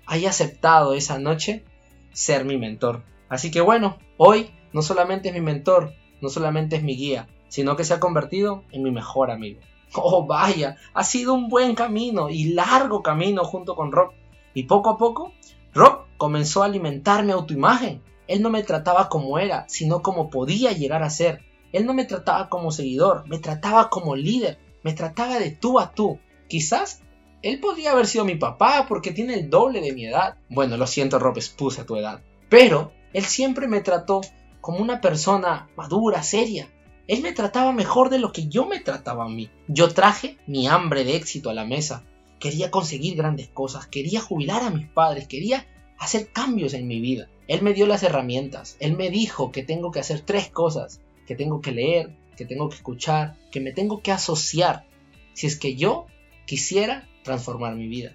haya 0.07 0.29
aceptado 0.29 0.93
esa 0.93 1.19
noche 1.19 1.65
ser 2.13 2.45
mi 2.45 2.59
mentor. 2.59 3.03
Así 3.29 3.51
que 3.51 3.63
bueno, 3.63 3.99
hoy 4.19 4.51
no 4.75 4.83
solamente 4.83 5.29
es 5.29 5.35
mi 5.35 5.41
mentor, 5.41 5.95
no 6.21 6.29
solamente 6.29 6.77
es 6.77 6.83
mi 6.83 6.97
guía, 6.97 7.29
sino 7.49 7.77
que 7.77 7.85
se 7.85 7.95
ha 7.95 8.01
convertido 8.01 8.65
en 8.73 8.83
mi 8.83 8.91
mejor 8.91 9.31
amigo. 9.31 9.61
Oh, 9.95 10.27
vaya, 10.27 10.79
ha 10.95 11.05
sido 11.05 11.35
un 11.35 11.51
buen 11.51 11.75
camino 11.75 12.31
y 12.31 12.55
largo 12.55 13.03
camino 13.03 13.45
junto 13.45 13.77
con 13.77 13.93
Rob. 13.93 14.13
Y 14.55 14.63
poco 14.63 14.89
a 14.89 14.97
poco, 14.97 15.35
Rob 15.75 16.07
comenzó 16.17 16.63
a 16.63 16.67
alimentar 16.67 17.25
mi 17.25 17.33
autoimagen. 17.33 18.03
Él 18.27 18.41
no 18.41 18.49
me 18.49 18.63
trataba 18.63 19.11
como 19.11 19.39
era, 19.39 19.69
sino 19.69 20.01
como 20.01 20.31
podía 20.31 20.73
llegar 20.73 21.03
a 21.03 21.11
ser. 21.11 21.43
Él 21.73 21.87
no 21.87 21.95
me 21.95 22.05
trataba 22.05 22.49
como 22.49 22.71
seguidor, 22.71 23.27
me 23.29 23.39
trataba 23.39 23.89
como 23.91 24.17
líder, 24.17 24.59
me 24.83 24.93
trataba 24.93 25.39
de 25.39 25.51
tú 25.51 25.79
a 25.79 25.93
tú. 25.93 26.19
Quizás 26.49 27.03
él 27.43 27.59
podría 27.59 27.93
haber 27.93 28.07
sido 28.07 28.25
mi 28.25 28.37
papá 28.37 28.87
porque 28.89 29.11
tiene 29.11 29.35
el 29.35 29.51
doble 29.51 29.81
de 29.81 29.93
mi 29.93 30.07
edad. 30.07 30.37
Bueno, 30.49 30.77
lo 30.77 30.87
siento, 30.87 31.19
Rob, 31.19 31.39
a 31.39 31.85
tu 31.85 31.97
edad. 31.97 32.21
Pero 32.49 32.93
él 33.13 33.25
siempre 33.25 33.67
me 33.67 33.81
trató 33.81 34.21
como 34.61 34.79
una 34.79 35.01
persona 35.01 35.69
madura, 35.77 36.23
seria. 36.23 36.69
Él 37.09 37.21
me 37.21 37.33
trataba 37.33 37.73
mejor 37.73 38.11
de 38.11 38.21
lo 38.21 38.33
que 38.33 38.47
yo 38.47 38.67
me 38.67 38.79
trataba 38.79 39.25
a 39.25 39.29
mí. 39.29 39.51
Yo 39.67 39.89
traje 39.89 40.39
mi 40.47 40.69
hambre 40.69 41.05
de 41.05 41.17
éxito 41.17 41.51
a 41.51 41.55
la 41.55 41.65
mesa. 41.65 42.05
Quería 42.39 42.71
conseguir 42.71 43.17
grandes 43.17 43.49
cosas, 43.49 43.87
quería 43.87 44.21
jubilar 44.21 44.63
a 44.63 44.71
mis 44.71 44.89
padres, 44.89 45.27
quería 45.27 45.67
hacer 45.99 46.31
cambios 46.33 46.75
en 46.75 46.87
mi 46.87 47.01
vida. 47.01 47.29
Él 47.49 47.63
me 47.63 47.75
dio 47.75 47.87
las 47.87 48.03
herramientas. 48.03 48.77
Él 48.79 48.97
me 48.97 49.11
dijo 49.11 49.51
que 49.51 49.65
tengo 49.65 49.91
que 49.91 50.01
hacer 50.01 50.21
tres 50.21 50.49
cosas. 50.49 51.01
Que 51.33 51.37
tengo 51.37 51.63
que 51.63 51.73
leer, 51.73 52.15
que 52.37 52.45
tengo 52.45 52.69
que 52.69 52.77
escuchar, 52.77 53.39
que 53.51 53.59
me 53.59 53.73
tengo 53.73 54.03
que 54.03 54.13
asociar. 54.13 54.85
Si 55.33 55.47
es 55.47 55.59
que 55.59 55.77
yo 55.77 56.05
quisiera 56.45 57.09
transformar 57.25 57.75
mi 57.75 57.89
vida. 57.89 58.13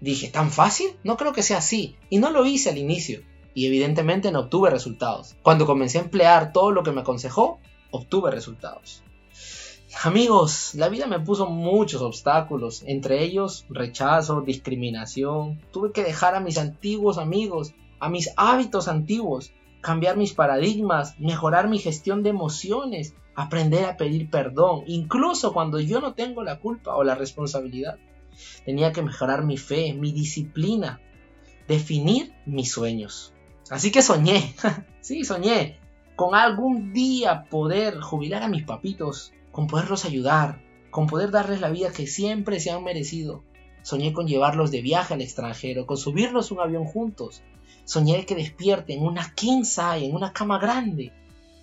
Dije, 0.00 0.26
¿tan 0.26 0.50
fácil? 0.50 0.90
No 1.04 1.16
creo 1.16 1.32
que 1.32 1.44
sea 1.44 1.58
así. 1.58 1.94
Y 2.10 2.18
no 2.18 2.30
lo 2.30 2.44
hice 2.46 2.70
al 2.70 2.78
inicio. 2.78 3.22
Y 3.54 3.66
evidentemente 3.66 4.32
no 4.32 4.40
obtuve 4.40 4.70
resultados. 4.70 5.36
Cuando 5.42 5.66
comencé 5.66 5.98
a 5.98 6.02
emplear 6.02 6.52
todo 6.52 6.72
lo 6.72 6.82
que 6.82 6.90
me 6.90 7.02
aconsejó, 7.02 7.60
obtuve 7.92 8.32
resultados. 8.32 9.04
Amigos, 10.02 10.74
la 10.74 10.88
vida 10.88 11.06
me 11.06 11.20
puso 11.20 11.46
muchos 11.48 12.02
obstáculos, 12.02 12.82
entre 12.88 13.22
ellos 13.22 13.66
rechazo, 13.70 14.40
discriminación. 14.40 15.60
Tuve 15.72 15.92
que 15.92 16.02
dejar 16.02 16.34
a 16.34 16.40
mis 16.40 16.58
antiguos 16.58 17.18
amigos, 17.18 17.72
a 18.00 18.08
mis 18.08 18.30
hábitos 18.36 18.88
antiguos, 18.88 19.52
cambiar 19.80 20.16
mis 20.16 20.34
paradigmas, 20.34 21.18
mejorar 21.18 21.68
mi 21.68 21.78
gestión 21.78 22.22
de 22.22 22.30
emociones, 22.30 23.14
aprender 23.34 23.84
a 23.84 23.96
pedir 23.96 24.30
perdón, 24.30 24.82
incluso 24.86 25.52
cuando 25.52 25.78
yo 25.78 26.00
no 26.00 26.14
tengo 26.14 26.42
la 26.42 26.58
culpa 26.58 26.96
o 26.96 27.04
la 27.04 27.14
responsabilidad. 27.14 27.98
Tenía 28.64 28.92
que 28.92 29.02
mejorar 29.02 29.44
mi 29.44 29.56
fe, 29.56 29.94
mi 29.94 30.12
disciplina, 30.12 31.00
definir 31.66 32.32
mis 32.46 32.72
sueños. 32.72 33.32
Así 33.70 33.90
que 33.92 34.02
soñé, 34.02 34.54
sí, 35.00 35.24
soñé, 35.24 35.78
con 36.16 36.34
algún 36.34 36.92
día 36.92 37.44
poder 37.44 38.00
jubilar 38.00 38.42
a 38.42 38.48
mis 38.48 38.64
papitos, 38.64 39.32
con 39.52 39.66
poderlos 39.66 40.04
ayudar, 40.04 40.60
con 40.90 41.06
poder 41.06 41.30
darles 41.30 41.60
la 41.60 41.70
vida 41.70 41.92
que 41.92 42.06
siempre 42.06 42.60
se 42.60 42.70
han 42.70 42.82
merecido. 42.82 43.44
Soñé 43.82 44.12
con 44.12 44.26
llevarlos 44.26 44.70
de 44.70 44.82
viaje 44.82 45.14
al 45.14 45.22
extranjero, 45.22 45.86
con 45.86 45.96
subirlos 45.96 46.50
un 46.50 46.60
avión 46.60 46.84
juntos. 46.84 47.42
Soñé 47.88 48.26
que 48.26 48.34
despierten 48.34 49.02
una 49.02 49.32
king 49.34 49.62
en 49.96 50.14
una 50.14 50.34
cama 50.34 50.58
grande, 50.58 51.10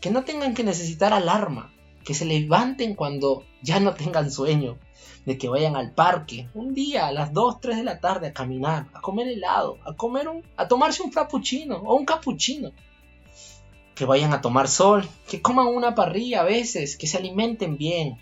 que 0.02 0.10
no 0.10 0.24
tengan 0.24 0.56
que 0.56 0.64
necesitar 0.64 1.14
alarma, 1.14 1.72
que 2.04 2.16
se 2.16 2.26
levanten 2.26 2.96
cuando 2.96 3.44
ya 3.62 3.80
no 3.80 3.94
tengan 3.94 4.32
sueño, 4.32 4.80
de 5.28 5.38
que 5.38 5.50
vayan 5.50 5.76
al 5.76 5.92
parque 5.92 6.50
un 6.56 6.74
día 6.74 7.06
a 7.06 7.12
las 7.12 7.32
2, 7.32 7.62
3 7.62 7.78
de 7.78 7.84
la 7.84 8.00
tarde 8.00 8.26
a 8.30 8.34
caminar, 8.34 8.88
a 8.96 9.02
comer 9.02 9.28
helado, 9.28 9.78
a 9.86 9.94
comer 9.94 10.28
un, 10.28 10.42
a 10.58 10.68
tomarse 10.68 11.04
un 11.04 11.12
frappuccino 11.12 11.76
o 11.76 11.94
un 11.96 12.06
cappuccino. 12.06 12.72
Que 13.94 14.06
vayan 14.06 14.34
a 14.34 14.42
tomar 14.42 14.68
sol, 14.68 15.08
que 15.30 15.44
coman 15.44 15.68
una 15.68 15.94
parrilla 15.94 16.42
a 16.42 16.46
veces, 16.46 16.98
que 16.98 17.06
se 17.06 17.20
alimenten 17.20 17.78
bien. 17.78 18.18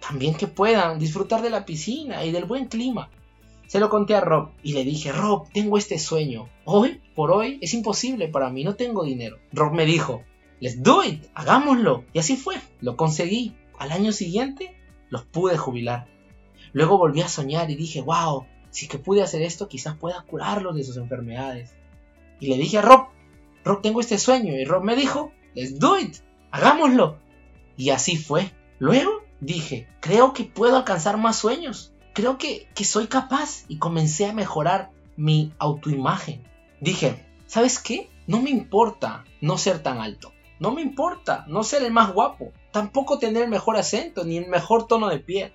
También 0.00 0.34
que 0.34 0.48
puedan 0.48 0.98
disfrutar 0.98 1.40
de 1.40 1.50
la 1.50 1.64
piscina 1.64 2.24
y 2.24 2.32
del 2.32 2.46
buen 2.46 2.66
clima. 2.66 3.10
Se 3.72 3.80
lo 3.80 3.88
conté 3.88 4.14
a 4.14 4.20
Rob 4.20 4.50
y 4.62 4.74
le 4.74 4.84
dije, 4.84 5.12
Rob, 5.12 5.48
tengo 5.50 5.78
este 5.78 5.98
sueño. 5.98 6.50
Hoy, 6.66 7.00
por 7.14 7.30
hoy, 7.30 7.58
es 7.62 7.72
imposible 7.72 8.28
para 8.28 8.50
mí, 8.50 8.64
no 8.64 8.74
tengo 8.74 9.02
dinero. 9.02 9.38
Rob 9.50 9.72
me 9.72 9.86
dijo, 9.86 10.24
let's 10.60 10.82
do 10.82 11.02
it, 11.02 11.24
hagámoslo. 11.32 12.04
Y 12.12 12.18
así 12.18 12.36
fue, 12.36 12.56
lo 12.82 12.98
conseguí. 12.98 13.56
Al 13.78 13.90
año 13.92 14.12
siguiente 14.12 14.76
los 15.08 15.24
pude 15.24 15.56
jubilar. 15.56 16.06
Luego 16.74 16.98
volví 16.98 17.22
a 17.22 17.28
soñar 17.28 17.70
y 17.70 17.76
dije, 17.76 18.02
wow, 18.02 18.44
si 18.68 18.88
que 18.88 18.98
pude 18.98 19.22
hacer 19.22 19.40
esto, 19.40 19.68
quizás 19.68 19.96
pueda 19.96 20.20
curarlos 20.20 20.76
de 20.76 20.84
sus 20.84 20.98
enfermedades. 20.98 21.74
Y 22.40 22.48
le 22.48 22.58
dije 22.58 22.76
a 22.76 22.82
Rob, 22.82 23.06
Rob, 23.64 23.80
tengo 23.80 24.00
este 24.02 24.18
sueño. 24.18 24.52
Y 24.52 24.66
Rob 24.66 24.84
me 24.84 24.96
dijo, 24.96 25.32
let's 25.54 25.78
do 25.78 25.98
it, 25.98 26.16
hagámoslo. 26.50 27.20
Y 27.78 27.88
así 27.88 28.18
fue. 28.18 28.50
Luego 28.78 29.22
dije, 29.40 29.88
creo 30.00 30.34
que 30.34 30.44
puedo 30.44 30.76
alcanzar 30.76 31.16
más 31.16 31.36
sueños. 31.38 31.94
Creo 32.12 32.38
que, 32.38 32.68
que 32.74 32.84
soy 32.84 33.06
capaz. 33.06 33.64
Y 33.68 33.78
comencé 33.78 34.26
a 34.26 34.32
mejorar 34.32 34.90
mi 35.16 35.52
autoimagen. 35.58 36.42
Dije, 36.80 37.24
¿sabes 37.46 37.78
qué? 37.78 38.10
No 38.26 38.40
me 38.40 38.50
importa 38.50 39.24
no 39.40 39.58
ser 39.58 39.82
tan 39.82 39.98
alto. 39.98 40.32
No 40.58 40.72
me 40.72 40.82
importa 40.82 41.44
no 41.48 41.64
ser 41.64 41.82
el 41.82 41.92
más 41.92 42.12
guapo. 42.12 42.52
Tampoco 42.70 43.18
tener 43.18 43.44
el 43.44 43.50
mejor 43.50 43.76
acento 43.76 44.24
ni 44.24 44.36
el 44.36 44.46
mejor 44.46 44.86
tono 44.86 45.08
de 45.08 45.18
piel. 45.18 45.52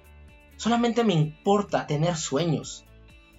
Solamente 0.58 1.04
me 1.04 1.14
importa 1.14 1.88
tener 1.88 2.16
sueños. 2.16 2.84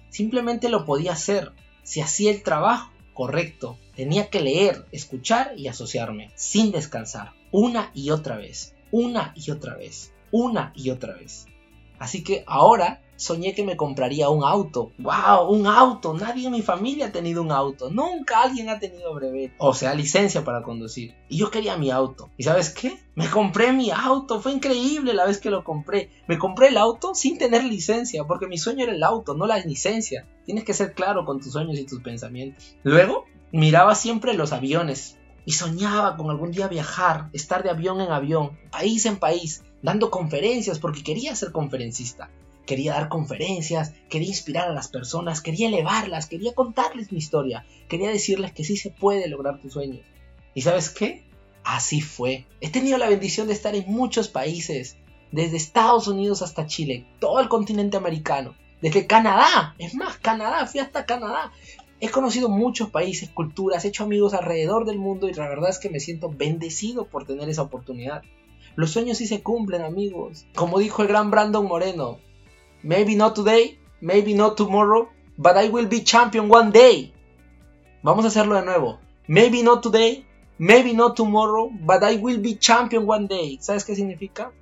Simplemente 0.09 0.69
lo 0.69 0.85
podía 0.85 1.13
hacer 1.13 1.51
si 1.83 2.01
hacía 2.01 2.31
el 2.31 2.43
trabajo 2.43 2.91
correcto. 3.13 3.77
Tenía 3.95 4.29
que 4.29 4.39
leer, 4.39 4.85
escuchar 4.91 5.53
y 5.57 5.67
asociarme, 5.67 6.31
sin 6.35 6.71
descansar, 6.71 7.33
una 7.51 7.91
y 7.93 8.11
otra 8.11 8.37
vez, 8.37 8.75
una 8.91 9.33
y 9.35 9.51
otra 9.51 9.75
vez, 9.75 10.13
una 10.31 10.71
y 10.75 10.89
otra 10.89 11.15
vez. 11.15 11.45
Así 11.99 12.23
que 12.23 12.43
ahora 12.47 13.01
soñé 13.19 13.53
que 13.53 13.65
me 13.65 13.75
compraría 13.75 14.29
un 14.29 14.43
auto. 14.43 14.93
¡Wow! 14.97 15.49
Un 15.49 15.67
auto. 15.67 16.13
Nadie 16.13 16.47
en 16.47 16.53
mi 16.53 16.61
familia 16.61 17.07
ha 17.07 17.11
tenido 17.11 17.41
un 17.41 17.51
auto. 17.51 17.89
Nunca 17.89 18.41
alguien 18.41 18.69
ha 18.69 18.79
tenido 18.79 19.13
brevet. 19.13 19.53
O 19.57 19.73
sea, 19.73 19.93
licencia 19.93 20.45
para 20.45 20.63
conducir. 20.63 21.15
Y 21.27 21.37
yo 21.37 21.51
quería 21.51 21.77
mi 21.77 21.91
auto. 21.91 22.31
¿Y 22.37 22.43
sabes 22.43 22.69
qué? 22.69 22.97
Me 23.15 23.29
compré 23.29 23.73
mi 23.73 23.91
auto. 23.91 24.39
Fue 24.39 24.53
increíble 24.53 25.13
la 25.13 25.25
vez 25.25 25.39
que 25.39 25.49
lo 25.49 25.65
compré. 25.65 26.09
Me 26.27 26.37
compré 26.37 26.69
el 26.69 26.77
auto 26.77 27.13
sin 27.13 27.37
tener 27.37 27.63
licencia. 27.65 28.23
Porque 28.23 28.47
mi 28.47 28.57
sueño 28.57 28.85
era 28.85 28.93
el 28.93 29.03
auto, 29.03 29.35
no 29.35 29.45
la 29.45 29.59
licencia. 29.59 30.25
Tienes 30.45 30.63
que 30.63 30.73
ser 30.73 30.93
claro 30.93 31.25
con 31.25 31.41
tus 31.41 31.51
sueños 31.51 31.77
y 31.77 31.85
tus 31.85 32.01
pensamientos. 32.01 32.75
Luego, 32.83 33.25
miraba 33.51 33.95
siempre 33.95 34.33
los 34.33 34.53
aviones. 34.53 35.17
Y 35.45 35.53
soñaba 35.53 36.15
con 36.15 36.29
algún 36.29 36.51
día 36.51 36.67
viajar, 36.67 37.29
estar 37.33 37.63
de 37.63 37.71
avión 37.71 38.01
en 38.01 38.11
avión, 38.11 38.57
país 38.69 39.05
en 39.07 39.17
país, 39.17 39.63
dando 39.81 40.09
conferencias 40.11 40.79
porque 40.79 41.03
quería 41.03 41.35
ser 41.35 41.51
conferencista 41.51 42.29
quería 42.69 42.93
dar 42.93 43.09
conferencias, 43.09 43.93
quería 44.09 44.27
inspirar 44.27 44.69
a 44.69 44.73
las 44.73 44.89
personas, 44.89 45.41
quería 45.41 45.69
elevarlas, 45.69 46.27
quería 46.27 46.53
contarles 46.53 47.11
mi 47.11 47.17
historia, 47.17 47.65
quería 47.87 48.11
decirles 48.11 48.51
que 48.53 48.63
sí 48.63 48.77
se 48.77 48.91
puede 48.91 49.27
lograr 49.27 49.59
tus 49.59 49.73
sueños. 49.73 50.05
¿Y 50.53 50.61
sabes 50.61 50.91
qué? 50.91 51.23
Así 51.63 51.99
fue. 51.99 52.45
He 52.61 52.69
tenido 52.69 52.99
la 52.99 53.09
bendición 53.09 53.47
de 53.47 53.53
estar 53.53 53.73
en 53.73 53.91
muchos 53.91 54.27
países, 54.27 54.97
desde 55.31 55.57
Estados 55.57 56.07
Unidos 56.07 56.43
hasta 56.43 56.67
Chile, 56.67 57.07
todo 57.19 57.39
el 57.39 57.49
continente 57.49 57.97
americano, 57.97 58.53
desde 58.83 59.07
Canadá, 59.07 59.73
es 59.79 59.95
más, 59.95 60.17
Canadá, 60.17 60.67
fui 60.67 60.79
hasta 60.79 61.07
Canadá. 61.07 61.51
He 61.99 62.09
conocido 62.09 62.49
muchos 62.49 62.91
países, 62.91 63.29
culturas, 63.29 63.83
he 63.83 63.87
hecho 63.87 64.03
amigos 64.03 64.35
alrededor 64.35 64.85
del 64.85 64.99
mundo 64.99 65.27
y 65.27 65.33
la 65.33 65.49
verdad 65.49 65.71
es 65.71 65.79
que 65.79 65.89
me 65.89 65.99
siento 65.99 66.29
bendecido 66.29 67.07
por 67.07 67.25
tener 67.25 67.49
esa 67.49 67.63
oportunidad. 67.63 68.21
Los 68.79 68.91
sueños 68.91 69.17
sí 69.17 69.27
se 69.27 69.43
cumplen, 69.43 69.81
amigos. 69.81 70.45
Como 70.55 70.79
dijo 70.79 71.01
el 71.01 71.09
gran 71.09 71.29
Brandon 71.31 71.65
Moreno, 71.65 72.19
Maybe 72.81 73.13
not 73.17 73.35
today, 73.35 73.77
maybe 73.99 74.33
not 74.33 74.55
tomorrow, 74.55 75.09
but 75.35 75.57
I 75.61 75.67
will 75.67 75.89
be 75.89 76.01
champion 76.01 76.49
one 76.49 76.71
day. 76.71 77.11
Vamos 78.03 78.23
a 78.23 78.29
hacerlo 78.29 78.55
de 78.55 78.63
nuevo. 78.63 79.01
Maybe 79.27 79.63
not 79.63 79.83
today, 79.83 80.25
maybe 80.57 80.93
not 80.93 81.17
tomorrow, 81.17 81.69
but 81.69 82.03
I 82.09 82.15
will 82.21 82.39
be 82.39 82.55
champion 82.55 83.03
one 83.05 83.27
day. 83.27 83.57
¿Sabes 83.59 83.83
qué 83.83 83.95
significa? 83.95 84.53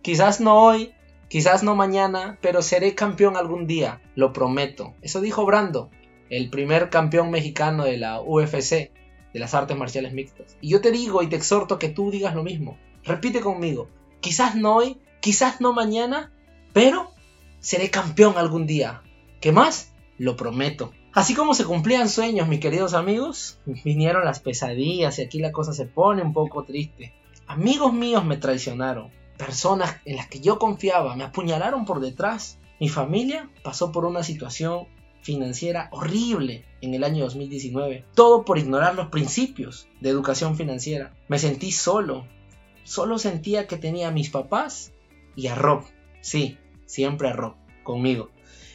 Quizás 0.00 0.40
no 0.40 0.62
hoy, 0.62 0.94
quizás 1.26 1.64
no 1.64 1.74
mañana, 1.74 2.38
pero 2.40 2.62
seré 2.62 2.94
campeón 2.94 3.36
algún 3.36 3.66
día, 3.66 4.00
lo 4.14 4.32
prometo. 4.32 4.94
Eso 5.02 5.20
dijo 5.20 5.44
Brando, 5.44 5.90
el 6.28 6.50
primer 6.50 6.88
campeón 6.88 7.32
mexicano 7.32 7.82
de 7.82 7.96
la 7.96 8.20
UFC, 8.20 8.92
de 9.32 9.40
las 9.40 9.54
artes 9.54 9.76
marciales 9.76 10.12
mixtas. 10.12 10.56
Y 10.60 10.68
yo 10.68 10.80
te 10.80 10.92
digo 10.92 11.20
y 11.24 11.26
te 11.26 11.34
exhorto 11.34 11.80
que 11.80 11.88
tú 11.88 12.12
digas 12.12 12.36
lo 12.36 12.44
mismo. 12.44 12.78
Repite 13.04 13.40
conmigo. 13.40 13.88
Quizás 14.20 14.54
no 14.54 14.76
hoy, 14.76 14.98
quizás 15.20 15.60
no 15.60 15.72
mañana, 15.72 16.32
pero 16.72 17.12
seré 17.58 17.90
campeón 17.90 18.36
algún 18.36 18.66
día. 18.66 19.02
¿Qué 19.40 19.52
más? 19.52 19.92
Lo 20.18 20.36
prometo. 20.36 20.92
Así 21.12 21.34
como 21.34 21.54
se 21.54 21.64
cumplían 21.64 22.08
sueños, 22.08 22.46
mis 22.46 22.60
queridos 22.60 22.94
amigos, 22.94 23.58
vinieron 23.84 24.24
las 24.24 24.40
pesadillas 24.40 25.18
y 25.18 25.22
aquí 25.22 25.40
la 25.40 25.50
cosa 25.50 25.72
se 25.72 25.86
pone 25.86 26.22
un 26.22 26.32
poco 26.32 26.64
triste. 26.64 27.12
Amigos 27.46 27.92
míos 27.92 28.24
me 28.24 28.36
traicionaron. 28.36 29.10
Personas 29.36 29.96
en 30.04 30.16
las 30.16 30.28
que 30.28 30.40
yo 30.40 30.58
confiaba 30.58 31.16
me 31.16 31.24
apuñalaron 31.24 31.84
por 31.84 32.00
detrás. 32.00 32.58
Mi 32.78 32.88
familia 32.88 33.50
pasó 33.64 33.90
por 33.90 34.04
una 34.04 34.22
situación 34.22 34.86
financiera 35.22 35.88
horrible 35.90 36.64
en 36.80 36.94
el 36.94 37.02
año 37.02 37.24
2019. 37.24 38.04
Todo 38.14 38.44
por 38.44 38.58
ignorar 38.58 38.94
los 38.94 39.08
principios 39.08 39.88
de 40.00 40.10
educación 40.10 40.56
financiera. 40.56 41.12
Me 41.28 41.38
sentí 41.38 41.72
solo. 41.72 42.26
Solo 42.84 43.18
sentía 43.18 43.66
que 43.66 43.76
tenía 43.76 44.08
a 44.08 44.12
mis 44.12 44.30
papás 44.30 44.92
y 45.36 45.46
a 45.46 45.54
Rob. 45.54 45.84
Sí, 46.20 46.58
siempre 46.86 47.32
Rob, 47.32 47.54
conmigo. 47.82 48.30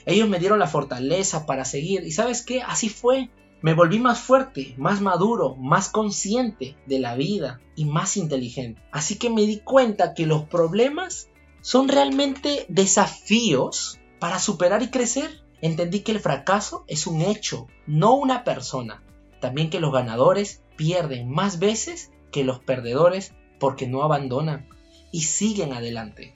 Ellos 0.06 0.30
me 0.30 0.40
dieron 0.40 0.60
la 0.60 0.68
fortaleza 0.68 1.46
para 1.46 1.66
seguir 1.66 2.04
y 2.04 2.12
sabes 2.12 2.44
qué, 2.44 2.62
así 2.62 2.90
fue. 2.90 3.30
Me 3.62 3.74
volví 3.74 4.00
más 4.00 4.20
fuerte, 4.20 4.76
más 4.78 5.02
maduro, 5.02 5.56
más 5.56 5.90
consciente 5.90 6.76
de 6.86 7.00
la 7.00 7.16
vida 7.16 7.60
y 7.76 7.86
más 7.86 8.16
inteligente. 8.16 8.82
Así 8.92 9.18
que 9.18 9.30
me 9.30 9.42
di 9.42 9.60
cuenta 9.60 10.14
que 10.14 10.28
los 10.28 10.44
problemas 10.44 11.30
son 11.62 11.88
realmente 11.88 12.66
desafíos 12.70 14.00
para 14.20 14.38
superar 14.38 14.84
y 14.84 14.90
crecer. 14.90 15.42
Entendí 15.62 16.02
que 16.02 16.12
el 16.12 16.20
fracaso 16.20 16.84
es 16.88 17.08
un 17.08 17.22
hecho, 17.22 17.68
no 17.88 18.14
una 18.14 18.44
persona. 18.44 19.04
También 19.40 19.72
que 19.72 19.80
los 19.80 19.92
ganadores 19.92 20.62
pierden 20.76 21.32
más 21.32 21.58
veces 21.58 22.12
que 22.32 22.44
los 22.44 22.60
perdedores 22.60 23.34
porque 23.66 23.88
no 23.88 24.04
abandonan 24.04 24.68
y 25.12 25.22
siguen 25.22 25.74
adelante. 25.74 26.36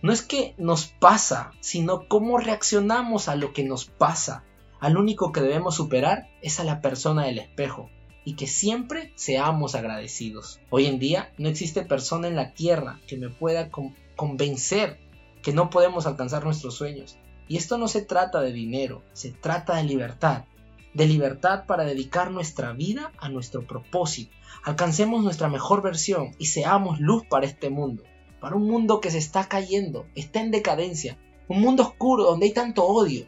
No 0.00 0.10
es 0.10 0.22
que 0.22 0.54
nos 0.56 0.86
pasa, 0.86 1.52
sino 1.60 2.08
cómo 2.08 2.38
reaccionamos 2.38 3.28
a 3.28 3.36
lo 3.36 3.52
que 3.52 3.62
nos 3.62 3.84
pasa. 3.84 4.42
Al 4.80 4.96
único 4.96 5.32
que 5.32 5.42
debemos 5.42 5.74
superar 5.74 6.30
es 6.40 6.60
a 6.60 6.64
la 6.64 6.80
persona 6.80 7.26
del 7.26 7.40
espejo 7.40 7.90
y 8.24 8.36
que 8.36 8.46
siempre 8.46 9.12
seamos 9.16 9.74
agradecidos. 9.74 10.60
Hoy 10.70 10.86
en 10.86 10.98
día 10.98 11.34
no 11.36 11.50
existe 11.50 11.82
persona 11.82 12.26
en 12.26 12.36
la 12.36 12.54
tierra 12.54 13.00
que 13.06 13.18
me 13.18 13.28
pueda 13.28 13.68
convencer 14.16 14.98
que 15.42 15.52
no 15.52 15.68
podemos 15.68 16.06
alcanzar 16.06 16.42
nuestros 16.42 16.74
sueños. 16.74 17.18
Y 17.48 17.58
esto 17.58 17.76
no 17.76 17.86
se 17.86 18.00
trata 18.00 18.40
de 18.40 18.54
dinero, 18.54 19.02
se 19.12 19.30
trata 19.30 19.76
de 19.76 19.84
libertad. 19.84 20.46
De 20.94 21.06
libertad 21.06 21.64
para 21.66 21.84
dedicar 21.84 22.30
nuestra 22.30 22.72
vida 22.72 23.12
a 23.18 23.28
nuestro 23.28 23.66
propósito. 23.66 24.34
Alcancemos 24.64 25.24
nuestra 25.24 25.48
mejor 25.48 25.82
versión 25.82 26.36
y 26.38 26.46
seamos 26.46 27.00
luz 27.00 27.24
para 27.28 27.46
este 27.46 27.70
mundo 27.70 28.02
para 28.42 28.56
un 28.56 28.66
mundo 28.66 29.00
que 29.00 29.12
se 29.12 29.18
está 29.18 29.44
cayendo, 29.44 30.04
está 30.16 30.40
en 30.40 30.50
decadencia, 30.50 31.16
un 31.46 31.60
mundo 31.60 31.84
oscuro 31.84 32.24
donde 32.24 32.46
hay 32.46 32.52
tanto 32.52 32.84
odio, 32.84 33.24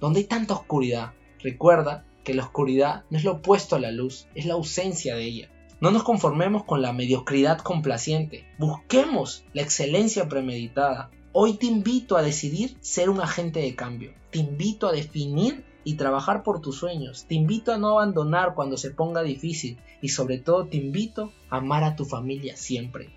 donde 0.00 0.20
hay 0.20 0.26
tanta 0.26 0.52
oscuridad. 0.52 1.14
Recuerda 1.38 2.04
que 2.24 2.34
la 2.34 2.42
oscuridad 2.42 3.04
no 3.08 3.16
es 3.16 3.24
lo 3.24 3.32
opuesto 3.32 3.74
a 3.74 3.80
la 3.80 3.90
luz, 3.90 4.26
es 4.34 4.44
la 4.44 4.52
ausencia 4.52 5.16
de 5.16 5.24
ella. 5.24 5.50
No 5.80 5.90
nos 5.90 6.02
conformemos 6.02 6.64
con 6.64 6.82
la 6.82 6.92
mediocridad 6.92 7.60
complaciente, 7.60 8.44
busquemos 8.58 9.44
la 9.54 9.62
excelencia 9.62 10.28
premeditada. 10.28 11.10
Hoy 11.32 11.54
te 11.54 11.64
invito 11.64 12.18
a 12.18 12.22
decidir 12.22 12.76
ser 12.82 13.08
un 13.08 13.22
agente 13.22 13.60
de 13.60 13.74
cambio, 13.74 14.12
te 14.30 14.40
invito 14.40 14.88
a 14.88 14.92
definir 14.92 15.64
y 15.84 15.94
trabajar 15.94 16.42
por 16.42 16.60
tus 16.60 16.76
sueños, 16.76 17.24
te 17.28 17.34
invito 17.34 17.72
a 17.72 17.78
no 17.78 17.98
abandonar 17.98 18.54
cuando 18.54 18.76
se 18.76 18.90
ponga 18.90 19.22
difícil 19.22 19.78
y 20.02 20.10
sobre 20.10 20.38
todo 20.38 20.66
te 20.66 20.76
invito 20.76 21.32
a 21.48 21.58
amar 21.58 21.84
a 21.84 21.96
tu 21.96 22.04
familia 22.04 22.56
siempre. 22.56 23.10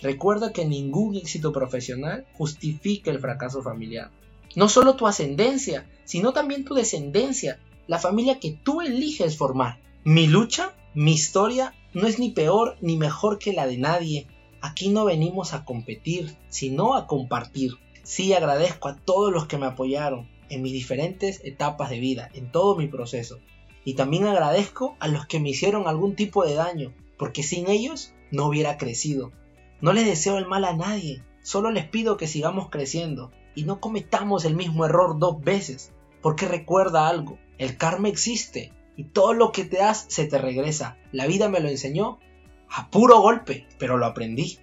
Recuerda 0.00 0.52
que 0.52 0.64
ningún 0.64 1.14
éxito 1.14 1.52
profesional 1.52 2.26
justifica 2.34 3.10
el 3.10 3.20
fracaso 3.20 3.62
familiar. 3.62 4.10
No 4.56 4.68
solo 4.68 4.96
tu 4.96 5.06
ascendencia, 5.06 5.86
sino 6.04 6.32
también 6.32 6.64
tu 6.64 6.74
descendencia, 6.74 7.60
la 7.86 7.98
familia 7.98 8.40
que 8.40 8.50
tú 8.50 8.80
eliges 8.80 9.36
formar. 9.36 9.80
Mi 10.04 10.26
lucha, 10.26 10.74
mi 10.94 11.12
historia, 11.12 11.74
no 11.94 12.08
es 12.08 12.18
ni 12.18 12.30
peor 12.30 12.76
ni 12.80 12.96
mejor 12.96 13.38
que 13.38 13.52
la 13.52 13.66
de 13.66 13.78
nadie. 13.78 14.26
Aquí 14.60 14.88
no 14.88 15.04
venimos 15.04 15.54
a 15.54 15.64
competir, 15.64 16.36
sino 16.48 16.94
a 16.94 17.06
compartir. 17.06 17.72
Sí 18.02 18.32
agradezco 18.32 18.88
a 18.88 18.96
todos 18.96 19.32
los 19.32 19.46
que 19.46 19.58
me 19.58 19.66
apoyaron 19.66 20.31
en 20.52 20.62
mis 20.62 20.72
diferentes 20.72 21.40
etapas 21.44 21.90
de 21.90 21.98
vida, 21.98 22.30
en 22.34 22.52
todo 22.52 22.76
mi 22.76 22.86
proceso. 22.86 23.40
Y 23.84 23.94
también 23.94 24.26
agradezco 24.26 24.96
a 25.00 25.08
los 25.08 25.26
que 25.26 25.40
me 25.40 25.50
hicieron 25.50 25.88
algún 25.88 26.14
tipo 26.14 26.44
de 26.44 26.54
daño, 26.54 26.92
porque 27.16 27.42
sin 27.42 27.68
ellos 27.68 28.12
no 28.30 28.46
hubiera 28.46 28.76
crecido. 28.76 29.32
No 29.80 29.92
les 29.92 30.06
deseo 30.06 30.38
el 30.38 30.46
mal 30.46 30.64
a 30.64 30.76
nadie, 30.76 31.22
solo 31.42 31.70
les 31.70 31.86
pido 31.86 32.16
que 32.16 32.28
sigamos 32.28 32.68
creciendo 32.70 33.32
y 33.54 33.64
no 33.64 33.80
cometamos 33.80 34.44
el 34.44 34.54
mismo 34.54 34.84
error 34.84 35.18
dos 35.18 35.40
veces, 35.42 35.92
porque 36.20 36.46
recuerda 36.46 37.08
algo, 37.08 37.38
el 37.58 37.76
karma 37.76 38.08
existe 38.08 38.72
y 38.96 39.04
todo 39.04 39.32
lo 39.32 39.52
que 39.52 39.64
te 39.64 39.78
das 39.78 40.04
se 40.08 40.26
te 40.26 40.38
regresa. 40.38 40.96
La 41.10 41.26
vida 41.26 41.48
me 41.48 41.60
lo 41.60 41.68
enseñó 41.68 42.18
a 42.68 42.88
puro 42.90 43.20
golpe, 43.20 43.66
pero 43.78 43.96
lo 43.96 44.06
aprendí. 44.06 44.58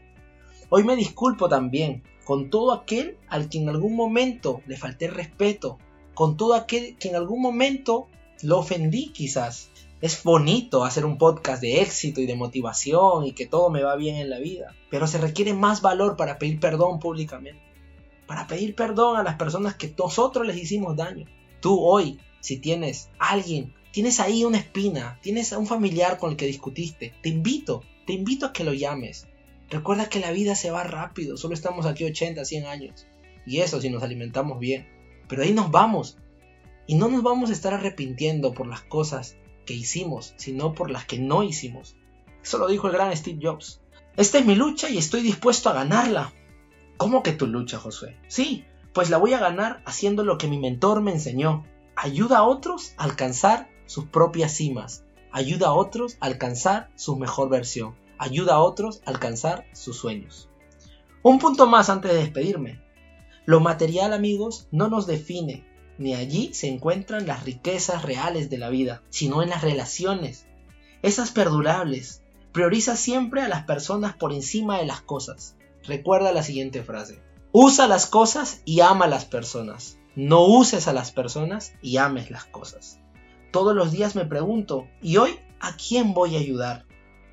Hoy 0.70 0.84
me 0.84 0.96
disculpo 0.96 1.50
también 1.50 2.04
con 2.30 2.52
todo 2.52 2.74
aquel 2.74 3.18
al 3.28 3.50
que 3.50 3.58
en 3.58 3.70
algún 3.70 3.96
momento 3.96 4.62
le 4.68 4.78
falté 4.78 5.08
respeto, 5.08 5.80
con 6.14 6.38
todo 6.38 6.54
aquel 6.54 6.96
que 7.00 7.10
en 7.10 7.16
algún 7.16 7.42
momento 7.42 8.08
lo 8.44 8.60
ofendí 8.60 9.08
quizás. 9.08 9.72
Es 10.00 10.22
bonito 10.22 10.84
hacer 10.84 11.06
un 11.06 11.18
podcast 11.18 11.60
de 11.60 11.82
éxito 11.82 12.22
y 12.22 12.28
de 12.28 12.36
motivación 12.36 13.26
y 13.26 13.32
que 13.32 13.48
todo 13.48 13.72
me 13.72 13.82
va 13.82 13.96
bien 13.96 14.18
en 14.18 14.30
la 14.30 14.38
vida, 14.38 14.76
pero 14.92 15.08
se 15.08 15.18
requiere 15.18 15.56
más 15.56 15.82
valor 15.82 16.18
para 16.18 16.38
pedir 16.38 16.60
perdón 16.60 17.00
públicamente, 17.00 17.64
para 18.28 18.46
pedir 18.46 18.76
perdón 18.76 19.18
a 19.18 19.24
las 19.24 19.38
personas 19.38 19.74
que 19.74 19.92
nosotros 19.98 20.46
les 20.46 20.58
hicimos 20.58 20.96
daño. 20.96 21.26
Tú 21.62 21.84
hoy, 21.84 22.20
si 22.42 22.58
tienes 22.60 23.10
alguien, 23.18 23.74
tienes 23.92 24.20
ahí 24.20 24.46
una 24.46 24.60
espina, 24.60 25.18
tienes 25.24 25.52
a 25.52 25.58
un 25.58 25.66
familiar 25.66 26.20
con 26.20 26.30
el 26.30 26.38
que 26.38 26.46
discutiste, 26.46 27.12
te 27.24 27.30
invito, 27.30 27.82
te 28.06 28.14
invito 28.14 28.46
a 28.46 28.54
que 28.54 28.64
lo 28.64 28.74
llames. 28.74 29.26
Recuerda 29.70 30.10
que 30.10 30.20
la 30.20 30.32
vida 30.32 30.56
se 30.56 30.72
va 30.72 30.84
rápido, 30.84 31.38
solo 31.38 31.54
estamos 31.54 31.86
aquí 31.86 32.04
80, 32.04 32.44
100 32.44 32.66
años. 32.66 33.08
Y 33.46 33.60
eso 33.60 33.80
si 33.80 33.90
nos 33.90 34.04
alimentamos 34.04 34.60
bien. 34.60 34.88
Pero 35.28 35.44
ahí 35.44 35.54
nos 35.54 35.72
vamos. 35.72 36.18
Y 36.88 36.96
no 36.96 37.08
nos 37.08 37.22
vamos 37.22 37.50
a 37.50 37.54
estar 37.54 37.74
arrepintiendo 37.74 38.54
por 38.54 38.68
las 38.68 38.82
cosas 38.82 39.38
que 39.66 39.76
hicimos, 39.76 40.34
sino 40.38 40.74
por 40.74 40.90
las 40.90 41.06
que 41.06 41.20
no 41.20 41.44
hicimos. 41.44 41.96
Eso 42.44 42.58
lo 42.58 42.68
dijo 42.68 42.88
el 42.88 42.94
gran 42.94 43.16
Steve 43.16 43.40
Jobs. 43.42 43.82
Esta 44.18 44.40
es 44.40 44.46
mi 44.46 44.56
lucha 44.56 44.90
y 44.90 44.98
estoy 44.98 45.22
dispuesto 45.22 45.70
a 45.70 45.74
ganarla. 45.74 46.34
¿Cómo 46.98 47.22
que 47.22 47.32
tu 47.32 47.48
lucha, 47.48 47.78
Josué? 47.78 48.18
Sí, 48.28 48.66
pues 48.94 49.10
la 49.10 49.18
voy 49.18 49.34
a 49.34 49.40
ganar 49.40 49.82
haciendo 49.86 50.24
lo 50.24 50.38
que 50.38 50.48
mi 50.48 50.58
mentor 50.58 51.02
me 51.02 51.12
enseñó. 51.12 51.66
Ayuda 51.96 52.40
a 52.40 52.44
otros 52.44 52.94
a 52.98 53.04
alcanzar 53.04 53.70
sus 53.86 54.06
propias 54.06 54.54
cimas. 54.54 55.06
Ayuda 55.32 55.68
a 55.68 55.74
otros 55.74 56.18
a 56.20 56.26
alcanzar 56.26 56.90
su 56.96 57.16
mejor 57.16 57.50
versión. 57.50 57.96
Ayuda 58.20 58.56
a 58.56 58.60
otros 58.60 59.02
a 59.06 59.10
alcanzar 59.10 59.66
sus 59.74 59.98
sueños. 59.98 60.50
Un 61.24 61.40
punto 61.40 61.68
más 61.68 61.90
antes 61.90 62.12
de 62.12 62.20
despedirme. 62.20 62.82
Lo 63.46 63.62
material, 63.62 64.14
amigos, 64.14 64.68
no 64.72 64.90
nos 64.90 65.08
define, 65.08 65.66
ni 65.98 66.14
allí 66.14 66.54
se 66.54 66.68
encuentran 66.68 67.26
las 67.26 67.44
riquezas 67.46 68.04
reales 68.04 68.50
de 68.50 68.58
la 68.58 68.70
vida, 68.70 69.02
sino 69.10 69.42
en 69.42 69.50
las 69.50 69.62
relaciones, 69.62 70.46
esas 71.02 71.32
perdurables. 71.32 72.22
Prioriza 72.52 72.96
siempre 72.96 73.42
a 73.42 73.48
las 73.48 73.64
personas 73.64 74.16
por 74.16 74.34
encima 74.34 74.78
de 74.78 74.86
las 74.86 75.02
cosas. 75.02 75.56
Recuerda 75.86 76.34
la 76.34 76.44
siguiente 76.44 76.84
frase. 76.84 77.22
Usa 77.52 77.88
las 77.88 78.06
cosas 78.06 78.62
y 78.66 78.82
ama 78.82 79.06
a 79.06 79.10
las 79.10 79.26
personas. 79.26 79.98
No 80.16 80.46
uses 80.46 80.88
a 80.88 80.94
las 80.94 81.12
personas 81.12 81.74
y 81.82 81.98
ames 81.98 82.32
las 82.32 82.46
cosas. 82.46 83.00
Todos 83.52 83.76
los 83.76 83.92
días 83.92 84.16
me 84.16 84.26
pregunto, 84.26 84.88
¿y 85.02 85.18
hoy 85.18 85.40
a 85.60 85.76
quién 85.76 86.14
voy 86.14 86.36
a 86.36 86.40
ayudar? 86.40 86.86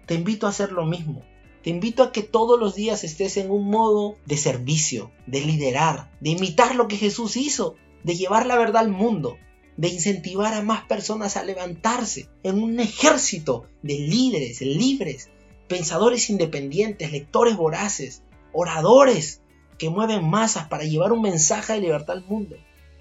Te 0.06 0.14
invito 0.14 0.46
a 0.46 0.50
hacer 0.50 0.72
lo 0.72 0.86
mismo. 0.86 1.22
Te 1.62 1.70
invito 1.70 2.04
a 2.04 2.12
que 2.12 2.22
todos 2.22 2.60
los 2.60 2.76
días 2.76 3.02
estés 3.02 3.36
en 3.36 3.50
un 3.50 3.68
modo 3.68 4.16
de 4.24 4.36
servicio, 4.36 5.10
de 5.26 5.40
liderar, 5.40 6.12
de 6.20 6.30
imitar 6.30 6.76
lo 6.76 6.86
que 6.86 6.96
Jesús 6.96 7.36
hizo, 7.36 7.74
de 8.04 8.14
llevar 8.14 8.46
la 8.46 8.56
verdad 8.56 8.82
al 8.82 8.90
mundo, 8.90 9.36
de 9.76 9.88
incentivar 9.88 10.54
a 10.54 10.62
más 10.62 10.84
personas 10.84 11.36
a 11.36 11.44
levantarse 11.44 12.28
en 12.44 12.62
un 12.62 12.78
ejército 12.78 13.66
de 13.82 13.98
líderes 13.98 14.60
libres, 14.60 15.28
pensadores 15.66 16.30
independientes, 16.30 17.10
lectores 17.10 17.56
voraces, 17.56 18.22
oradores 18.52 19.42
que 19.76 19.90
mueven 19.90 20.24
masas 20.28 20.68
para 20.68 20.84
llevar 20.84 21.10
un 21.10 21.22
mensaje 21.22 21.72
de 21.72 21.80
libertad 21.80 22.16
al 22.16 22.24
mundo, 22.24 22.56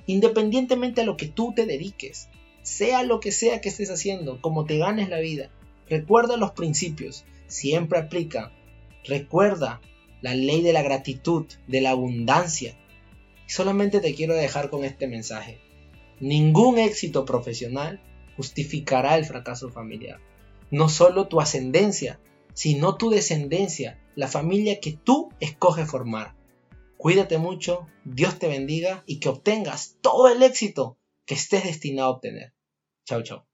independientemente 0.08 1.02
a 1.02 1.06
lo 1.06 1.18
que 1.18 1.28
tú 1.28 1.54
te 1.56 1.68
dediques, 1.68 2.30
sea 2.64 3.04
lo 3.04 3.20
que 3.20 3.32
sea 3.32 3.62
que 3.62 3.70
estés 3.70 3.92
haciendo, 3.92 4.42
como 4.42 4.66
te 4.66 4.80
ganes 4.80 5.10
la 5.10 5.20
vida. 5.20 5.52
Recuerda 5.90 6.38
los 6.38 6.52
principios, 6.52 7.26
siempre 7.48 8.00
aplica. 8.00 8.52
Recuerda 9.04 9.82
la 10.22 10.34
ley 10.34 10.62
de 10.62 10.74
la 10.74 10.82
gratitud, 10.82 11.46
de 11.68 11.82
la 11.82 11.92
abundancia, 11.92 12.76
Solamente 13.48 14.00
te 14.00 14.16
quiero 14.16 14.34
dejar 14.34 14.70
con 14.70 14.84
este 14.84 15.08
mensaje. 15.08 15.60
Ningún 16.20 16.80
éxito 16.80 17.26
profesional 17.26 18.02
justificará 18.36 19.18
el 19.18 19.26
fracaso 19.26 19.70
familiar. 19.70 20.20
No 20.72 20.90
solo 20.90 21.28
tu 21.28 21.40
ascendencia, 21.40 22.20
sino 22.54 22.96
tu 22.96 23.10
descendencia, 23.10 24.02
la 24.16 24.28
familia 24.28 24.80
que 24.80 24.94
tú 24.94 25.30
escoges 25.40 25.90
formar. 25.90 26.34
Cuídate 26.98 27.38
mucho, 27.38 27.88
Dios 28.04 28.40
te 28.40 28.48
bendiga 28.48 29.04
y 29.06 29.20
que 29.20 29.30
obtengas 29.30 29.98
todo 30.02 30.28
el 30.28 30.42
éxito 30.42 30.98
que 31.26 31.36
estés 31.36 31.66
destinado 31.66 32.08
a 32.08 32.12
obtener. 32.12 32.54
Chao, 33.06 33.22
chao. 33.22 33.46